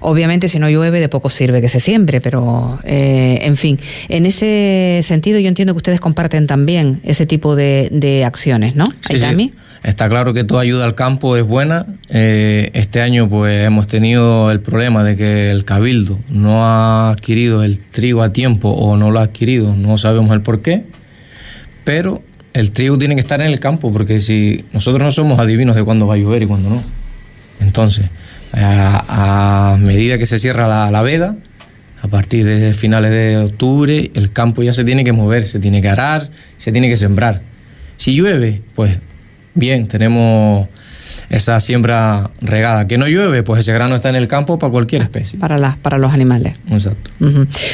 Obviamente 0.00 0.48
si 0.48 0.58
no 0.58 0.68
llueve 0.68 1.00
de 1.00 1.08
poco 1.08 1.30
sirve 1.30 1.60
que 1.60 1.68
se 1.68 1.80
siembre, 1.80 2.20
pero 2.20 2.78
eh, 2.84 3.38
en 3.42 3.56
fin, 3.56 3.78
en 4.08 4.26
ese 4.26 5.00
sentido 5.02 5.38
yo 5.38 5.48
entiendo 5.48 5.74
que 5.74 5.78
ustedes 5.78 6.00
comparten 6.00 6.46
también 6.46 7.00
ese 7.04 7.26
tipo 7.26 7.56
de, 7.56 7.88
de 7.90 8.24
acciones, 8.24 8.76
¿no? 8.76 8.92
Sí, 9.08 9.18
sí. 9.18 9.50
Está 9.84 10.08
claro 10.08 10.32
que 10.32 10.44
toda 10.44 10.62
ayuda 10.62 10.86
al 10.86 10.94
campo 10.94 11.36
es 11.36 11.46
buena. 11.46 11.84
Eh, 12.08 12.70
este 12.72 13.02
año 13.02 13.28
pues 13.28 13.66
hemos 13.66 13.86
tenido 13.86 14.50
el 14.50 14.60
problema 14.60 15.04
de 15.04 15.14
que 15.14 15.50
el 15.50 15.66
cabildo 15.66 16.18
no 16.30 16.64
ha 16.64 17.10
adquirido 17.10 17.62
el 17.62 17.78
trigo 17.78 18.22
a 18.22 18.32
tiempo 18.32 18.70
o 18.70 18.96
no 18.96 19.10
lo 19.10 19.20
ha 19.20 19.24
adquirido, 19.24 19.76
no 19.76 19.98
sabemos 19.98 20.32
el 20.32 20.40
por 20.40 20.62
qué, 20.62 20.84
pero 21.84 22.22
el 22.54 22.70
trigo 22.70 22.96
tiene 22.96 23.14
que 23.14 23.20
estar 23.20 23.42
en 23.42 23.48
el 23.48 23.60
campo 23.60 23.92
porque 23.92 24.20
si 24.20 24.64
nosotros 24.72 25.02
no 25.02 25.10
somos 25.10 25.38
adivinos 25.38 25.76
de 25.76 25.84
cuándo 25.84 26.06
va 26.06 26.14
a 26.14 26.16
llover 26.16 26.44
y 26.44 26.46
cuándo 26.46 26.70
no. 26.70 26.82
Entonces, 27.60 28.06
a, 28.54 29.76
medida 29.78 30.16
que 30.16 30.24
se 30.24 30.38
cierra 30.38 30.66
la, 30.66 30.90
la 30.90 31.02
veda, 31.02 31.36
a 32.00 32.08
partir 32.08 32.46
de 32.46 32.72
finales 32.72 33.10
de 33.10 33.36
octubre, 33.36 34.10
el 34.14 34.32
campo 34.32 34.62
ya 34.62 34.72
se 34.72 34.82
tiene 34.82 35.04
que 35.04 35.12
mover, 35.12 35.46
se 35.46 35.58
tiene 35.58 35.82
que 35.82 35.90
arar, 35.90 36.22
se 36.56 36.72
tiene 36.72 36.88
que 36.88 36.96
sembrar. 36.96 37.42
Si 37.98 38.14
llueve, 38.14 38.62
pues 38.74 38.98
bien, 39.54 39.86
tenemos 39.88 40.68
esa 41.30 41.60
siembra 41.60 42.30
regada. 42.40 42.86
Que 42.86 42.98
no 42.98 43.06
llueve, 43.06 43.42
pues 43.42 43.60
ese 43.60 43.72
grano 43.72 43.94
está 43.94 44.08
en 44.08 44.16
el 44.16 44.28
campo 44.28 44.58
para 44.58 44.70
cualquier 44.70 45.02
especie. 45.02 45.38
Para, 45.38 45.58
las, 45.58 45.76
para 45.76 45.98
los 45.98 46.12
animales. 46.12 46.56
Exacto. 46.70 47.10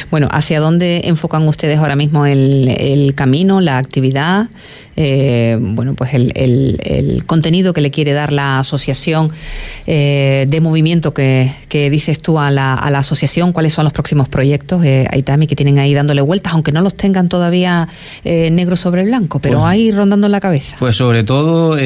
Bueno, 0.09 0.27
¿hacia 0.31 0.59
dónde 0.59 1.01
enfocan 1.05 1.47
ustedes 1.47 1.77
ahora 1.77 1.95
mismo 1.95 2.25
el, 2.25 3.13
camino, 3.15 3.61
la 3.61 3.77
actividad? 3.77 4.47
Eh, 4.97 5.57
bueno, 5.59 5.93
pues 5.95 6.13
el, 6.13 7.23
contenido 7.25 7.73
que 7.73 7.81
le 7.81 7.91
quiere 7.91 8.13
dar 8.13 8.33
la 8.33 8.59
asociación 8.59 9.31
eh, 9.87 10.45
de 10.49 10.61
movimiento 10.61 11.13
que, 11.13 11.51
dices 11.69 12.21
tú 12.21 12.39
a 12.39 12.51
la, 12.51 12.75
a 12.75 12.89
la, 12.91 12.99
asociación, 12.99 13.53
cuáles 13.53 13.73
son 13.73 13.83
los 13.83 13.93
próximos 13.93 14.29
proyectos, 14.29 14.83
eh, 14.85 15.07
Aitami, 15.11 15.47
que 15.47 15.55
tienen 15.55 15.79
ahí 15.79 15.93
dándole 15.93 16.21
vueltas, 16.21 16.53
aunque 16.53 16.71
no 16.71 16.81
los 16.81 16.95
tengan 16.95 17.29
todavía 17.29 17.87
eh, 18.23 18.49
negro 18.51 18.75
sobre 18.75 19.03
blanco, 19.03 19.39
pero 19.39 19.59
pues 19.59 19.69
ahí 19.69 19.91
rondando 19.91 20.27
en 20.27 20.31
la 20.31 20.39
cabeza. 20.39 20.75
Pues 20.79 20.95
sobre 20.95 21.23
todo 21.23 21.77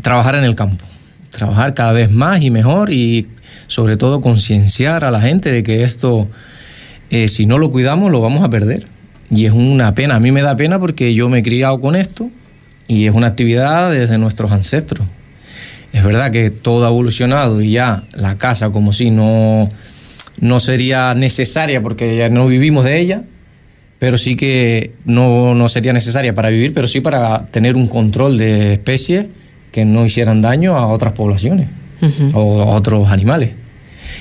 trabajar 0.00 0.34
en 0.36 0.44
el 0.44 0.54
campo, 0.54 0.84
trabajar 1.30 1.74
cada 1.74 1.92
vez 1.92 2.10
más 2.10 2.42
y 2.42 2.50
mejor 2.50 2.92
y 2.92 3.26
sobre 3.66 3.96
todo 3.96 4.20
concienciar 4.20 5.04
a 5.04 5.10
la 5.10 5.20
gente 5.20 5.52
de 5.52 5.62
que 5.62 5.82
esto, 5.82 6.28
eh, 7.10 7.28
si 7.28 7.46
no 7.46 7.58
lo 7.58 7.70
cuidamos, 7.70 8.10
lo 8.10 8.20
vamos 8.20 8.44
a 8.44 8.50
perder. 8.50 8.86
Y 9.30 9.46
es 9.46 9.52
una 9.52 9.94
pena, 9.94 10.16
a 10.16 10.20
mí 10.20 10.30
me 10.30 10.42
da 10.42 10.56
pena 10.56 10.78
porque 10.78 11.14
yo 11.14 11.28
me 11.28 11.38
he 11.38 11.42
criado 11.42 11.80
con 11.80 11.96
esto 11.96 12.30
y 12.86 13.06
es 13.06 13.14
una 13.14 13.28
actividad 13.28 13.90
desde 13.90 14.18
nuestros 14.18 14.52
ancestros. 14.52 15.06
Es 15.92 16.04
verdad 16.04 16.30
que 16.30 16.50
todo 16.50 16.84
ha 16.84 16.88
evolucionado 16.88 17.62
y 17.62 17.72
ya 17.72 18.04
la 18.12 18.36
casa 18.36 18.70
como 18.70 18.92
si 18.92 19.10
no, 19.10 19.70
no 20.40 20.60
sería 20.60 21.14
necesaria 21.14 21.80
porque 21.80 22.16
ya 22.16 22.28
no 22.28 22.46
vivimos 22.46 22.84
de 22.84 23.00
ella, 23.00 23.22
pero 23.98 24.18
sí 24.18 24.36
que 24.36 24.92
no, 25.04 25.54
no 25.54 25.68
sería 25.68 25.92
necesaria 25.92 26.34
para 26.34 26.48
vivir, 26.48 26.74
pero 26.74 26.88
sí 26.88 27.00
para 27.00 27.46
tener 27.46 27.76
un 27.76 27.86
control 27.86 28.36
de 28.36 28.74
especies 28.74 29.26
que 29.72 29.84
no 29.84 30.04
hicieran 30.04 30.40
daño 30.42 30.76
a 30.76 30.86
otras 30.86 31.14
poblaciones 31.14 31.68
o 32.34 32.62
a 32.62 32.66
otros 32.66 33.10
animales. 33.10 33.50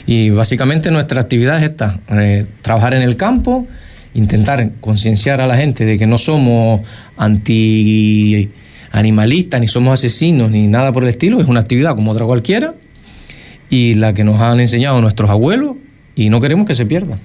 Y 0.08 0.30
básicamente 0.32 0.90
nuestra 0.90 1.22
actividad 1.22 1.58
es 1.58 1.64
esta, 1.70 2.00
eh, 2.10 2.46
trabajar 2.62 2.96
en 2.96 3.04
el 3.04 3.16
campo, 3.16 3.68
intentar 4.14 4.72
concienciar 4.80 5.42
a 5.42 5.48
la 5.48 5.58
gente 5.58 5.86
de 5.86 5.98
que 5.98 6.08
no 6.08 6.18
somos 6.18 6.82
anti 7.18 8.50
animalistas, 8.92 9.62
ni 9.62 9.68
somos 9.68 9.94
asesinos, 9.94 10.52
ni 10.52 10.68
nada 10.68 10.92
por 10.92 11.04
el 11.04 11.10
estilo, 11.10 11.40
es 11.40 11.48
una 11.48 11.62
actividad 11.62 11.96
como 11.96 12.12
otra 12.12 12.26
cualquiera, 12.26 12.74
y 13.70 13.94
la 13.94 14.14
que 14.14 14.24
nos 14.24 14.42
han 14.42 14.60
enseñado 14.60 15.00
nuestros 15.02 15.30
abuelos, 15.30 15.78
y 16.16 16.30
no 16.30 16.42
queremos 16.42 16.68
que 16.68 16.76
se 16.76 16.86
pierda. 16.86 17.18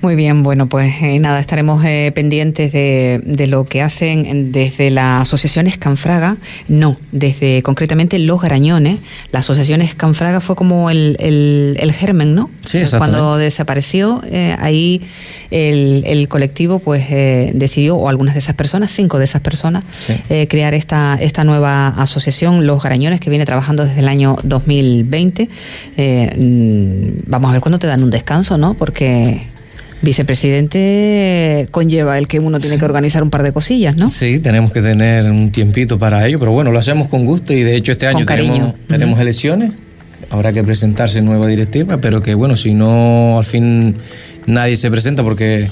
Muy 0.00 0.16
bien, 0.16 0.42
bueno, 0.42 0.68
pues 0.68 1.02
eh, 1.02 1.18
nada, 1.18 1.38
estaremos 1.40 1.84
eh, 1.84 2.12
pendientes 2.14 2.72
de, 2.72 3.20
de, 3.24 3.46
lo 3.46 3.64
que 3.64 3.82
hacen 3.82 4.52
desde 4.52 4.90
la 4.90 5.20
Asociación 5.20 5.66
Escanfraga, 5.66 6.36
no, 6.68 6.96
desde 7.12 7.62
concretamente 7.62 8.18
Los 8.18 8.40
Garañones. 8.40 8.98
La 9.32 9.40
Asociación 9.40 9.82
Escanfraga 9.82 10.40
fue 10.40 10.56
como 10.56 10.88
el, 10.90 11.16
el, 11.18 11.92
germen, 11.92 12.34
¿no? 12.34 12.48
Sí, 12.64 12.82
Cuando 12.96 13.36
desapareció, 13.36 14.22
eh, 14.30 14.56
ahí 14.58 15.02
el, 15.50 16.04
el, 16.06 16.28
colectivo 16.28 16.78
pues 16.78 17.08
decidió, 17.52 17.96
o 17.96 18.08
algunas 18.08 18.34
de 18.34 18.38
esas 18.38 18.54
personas, 18.54 18.90
cinco 18.92 19.18
de 19.18 19.24
esas 19.24 19.42
personas, 19.42 19.84
crear 20.48 20.74
esta, 20.74 21.18
esta 21.20 21.44
nueva 21.44 21.88
asociación, 21.88 22.66
Los 22.66 22.82
Garañones, 22.82 23.20
que 23.20 23.30
viene 23.30 23.44
trabajando 23.44 23.84
desde 23.84 24.00
el 24.00 24.08
año 24.08 24.36
2020. 24.44 25.48
Mm, 26.36 27.08
vamos 27.26 27.50
a 27.50 27.52
ver 27.52 27.60
cuándo 27.60 27.78
te 27.78 27.86
dan 27.86 28.02
un 28.02 28.10
descanso, 28.10 28.56
¿no? 28.56 28.74
Porque 28.74 29.49
Vicepresidente 30.02 31.68
conlleva 31.70 32.18
el 32.18 32.26
que 32.26 32.40
uno 32.40 32.58
tiene 32.58 32.78
que 32.78 32.84
organizar 32.84 33.22
un 33.22 33.30
par 33.30 33.42
de 33.42 33.52
cosillas, 33.52 33.96
¿no? 33.96 34.08
Sí, 34.08 34.38
tenemos 34.38 34.72
que 34.72 34.80
tener 34.80 35.30
un 35.30 35.50
tiempito 35.50 35.98
para 35.98 36.26
ello, 36.26 36.38
pero 36.38 36.52
bueno, 36.52 36.72
lo 36.72 36.78
hacemos 36.78 37.08
con 37.08 37.26
gusto 37.26 37.52
y 37.52 37.62
de 37.62 37.76
hecho 37.76 37.92
este 37.92 38.06
año 38.06 38.24
tenemos, 38.24 38.74
tenemos 38.88 39.20
elecciones, 39.20 39.72
habrá 40.30 40.52
que 40.52 40.64
presentarse 40.64 41.20
nueva 41.20 41.46
directiva, 41.46 41.98
pero 41.98 42.22
que 42.22 42.34
bueno, 42.34 42.56
si 42.56 42.72
no 42.72 43.38
al 43.38 43.44
fin 43.44 43.96
nadie 44.46 44.76
se 44.76 44.90
presenta 44.90 45.22
porque 45.22 45.68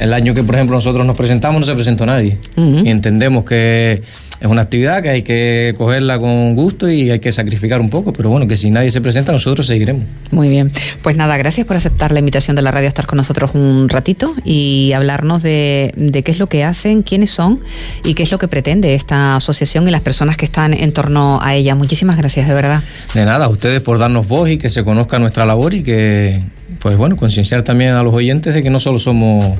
el 0.00 0.12
año 0.12 0.34
que 0.34 0.42
por 0.42 0.54
ejemplo 0.54 0.76
nosotros 0.76 1.06
nos 1.06 1.16
presentamos 1.16 1.60
no 1.60 1.66
se 1.66 1.74
presentó 1.74 2.04
nadie 2.04 2.38
y 2.56 2.90
entendemos 2.90 3.44
que 3.44 4.02
es 4.44 4.50
una 4.50 4.60
actividad 4.60 5.02
que 5.02 5.08
hay 5.08 5.22
que 5.22 5.74
cogerla 5.78 6.18
con 6.18 6.54
gusto 6.54 6.90
y 6.90 7.10
hay 7.10 7.18
que 7.18 7.32
sacrificar 7.32 7.80
un 7.80 7.88
poco, 7.88 8.12
pero 8.12 8.28
bueno, 8.28 8.46
que 8.46 8.56
si 8.56 8.70
nadie 8.70 8.90
se 8.90 9.00
presenta, 9.00 9.32
nosotros 9.32 9.66
seguiremos. 9.66 10.02
Muy 10.32 10.48
bien. 10.48 10.70
Pues 11.02 11.16
nada, 11.16 11.38
gracias 11.38 11.66
por 11.66 11.76
aceptar 11.76 12.12
la 12.12 12.18
invitación 12.18 12.54
de 12.54 12.60
la 12.60 12.70
radio 12.70 12.86
a 12.86 12.88
estar 12.88 13.06
con 13.06 13.16
nosotros 13.16 13.52
un 13.54 13.88
ratito 13.88 14.34
y 14.44 14.92
hablarnos 14.92 15.42
de, 15.42 15.94
de 15.96 16.22
qué 16.22 16.32
es 16.32 16.38
lo 16.38 16.46
que 16.46 16.62
hacen, 16.62 17.02
quiénes 17.02 17.30
son 17.30 17.60
y 18.04 18.12
qué 18.12 18.24
es 18.24 18.32
lo 18.32 18.38
que 18.38 18.46
pretende 18.46 18.94
esta 18.94 19.36
asociación 19.36 19.88
y 19.88 19.90
las 19.90 20.02
personas 20.02 20.36
que 20.36 20.44
están 20.44 20.74
en 20.74 20.92
torno 20.92 21.38
a 21.40 21.54
ella. 21.54 21.74
Muchísimas 21.74 22.18
gracias, 22.18 22.46
de 22.46 22.52
verdad. 22.52 22.82
De 23.14 23.24
nada, 23.24 23.46
a 23.46 23.48
ustedes 23.48 23.80
por 23.80 23.98
darnos 23.98 24.28
voz 24.28 24.50
y 24.50 24.58
que 24.58 24.68
se 24.68 24.84
conozca 24.84 25.18
nuestra 25.18 25.46
labor 25.46 25.72
y 25.72 25.82
que, 25.82 26.42
pues 26.80 26.98
bueno, 26.98 27.16
concienciar 27.16 27.62
también 27.62 27.92
a 27.92 28.02
los 28.02 28.12
oyentes 28.12 28.54
de 28.54 28.62
que 28.62 28.68
no 28.68 28.78
solo 28.78 28.98
somos 28.98 29.58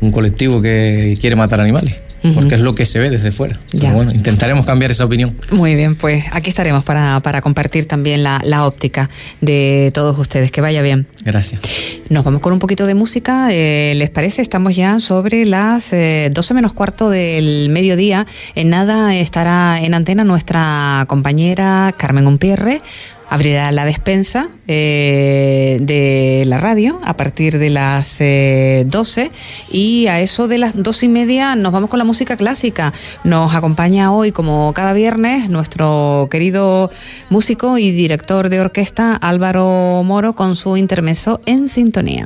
un 0.00 0.10
colectivo 0.10 0.60
que 0.60 1.16
quiere 1.20 1.36
matar 1.36 1.60
animales 1.60 1.96
porque 2.34 2.54
es 2.54 2.60
lo 2.60 2.74
que 2.74 2.86
se 2.86 2.98
ve 2.98 3.10
desde 3.10 3.32
fuera. 3.32 3.58
bueno, 3.72 4.12
intentaremos 4.12 4.66
cambiar 4.66 4.90
esa 4.90 5.04
opinión. 5.04 5.36
Muy 5.50 5.74
bien, 5.74 5.96
pues 5.96 6.24
aquí 6.32 6.50
estaremos 6.50 6.84
para, 6.84 7.20
para 7.20 7.40
compartir 7.40 7.86
también 7.86 8.22
la, 8.22 8.40
la, 8.44 8.66
óptica 8.66 9.10
de 9.40 9.90
todos 9.94 10.18
ustedes. 10.18 10.50
Que 10.50 10.60
vaya 10.60 10.82
bien. 10.82 11.06
Gracias. 11.24 11.60
Nos 12.08 12.24
vamos 12.24 12.40
con 12.40 12.52
un 12.52 12.58
poquito 12.58 12.86
de 12.86 12.94
música. 12.94 13.48
Eh, 13.50 13.94
¿Les 13.96 14.10
parece? 14.10 14.42
Estamos 14.42 14.74
ya 14.76 15.00
sobre 15.00 15.44
las 15.44 15.92
eh, 15.92 16.30
12 16.32 16.54
menos 16.54 16.72
cuarto 16.72 17.10
del 17.10 17.68
mediodía. 17.68 18.26
En 18.54 18.70
nada 18.70 19.14
estará 19.16 19.80
en 19.82 19.94
antena 19.94 20.24
nuestra 20.24 21.04
compañera 21.08 21.94
Carmen 21.96 22.26
Umpierre 22.26 22.80
abrirá 23.28 23.70
la 23.72 23.84
despensa 23.84 24.48
eh, 24.68 25.78
de 25.80 26.44
la 26.46 26.58
radio 26.58 26.98
a 27.04 27.16
partir 27.16 27.58
de 27.58 27.70
las 27.70 28.16
eh, 28.20 28.84
12 28.86 29.30
y 29.70 30.06
a 30.06 30.20
eso 30.20 30.48
de 30.48 30.58
las 30.58 30.80
dos 30.80 31.02
y 31.02 31.08
media 31.08 31.54
nos 31.56 31.72
vamos 31.72 31.90
con 31.90 31.98
la 31.98 32.04
música 32.04 32.36
clásica. 32.36 32.92
Nos 33.24 33.54
acompaña 33.54 34.12
hoy, 34.12 34.32
como 34.32 34.72
cada 34.72 34.92
viernes, 34.92 35.48
nuestro 35.48 36.28
querido 36.30 36.90
músico 37.30 37.78
y 37.78 37.90
director 37.90 38.48
de 38.48 38.60
orquesta 38.60 39.14
Álvaro 39.14 40.02
Moro 40.04 40.34
con 40.34 40.56
su 40.56 40.76
intermeso 40.76 41.40
en 41.46 41.68
sintonía. 41.68 42.24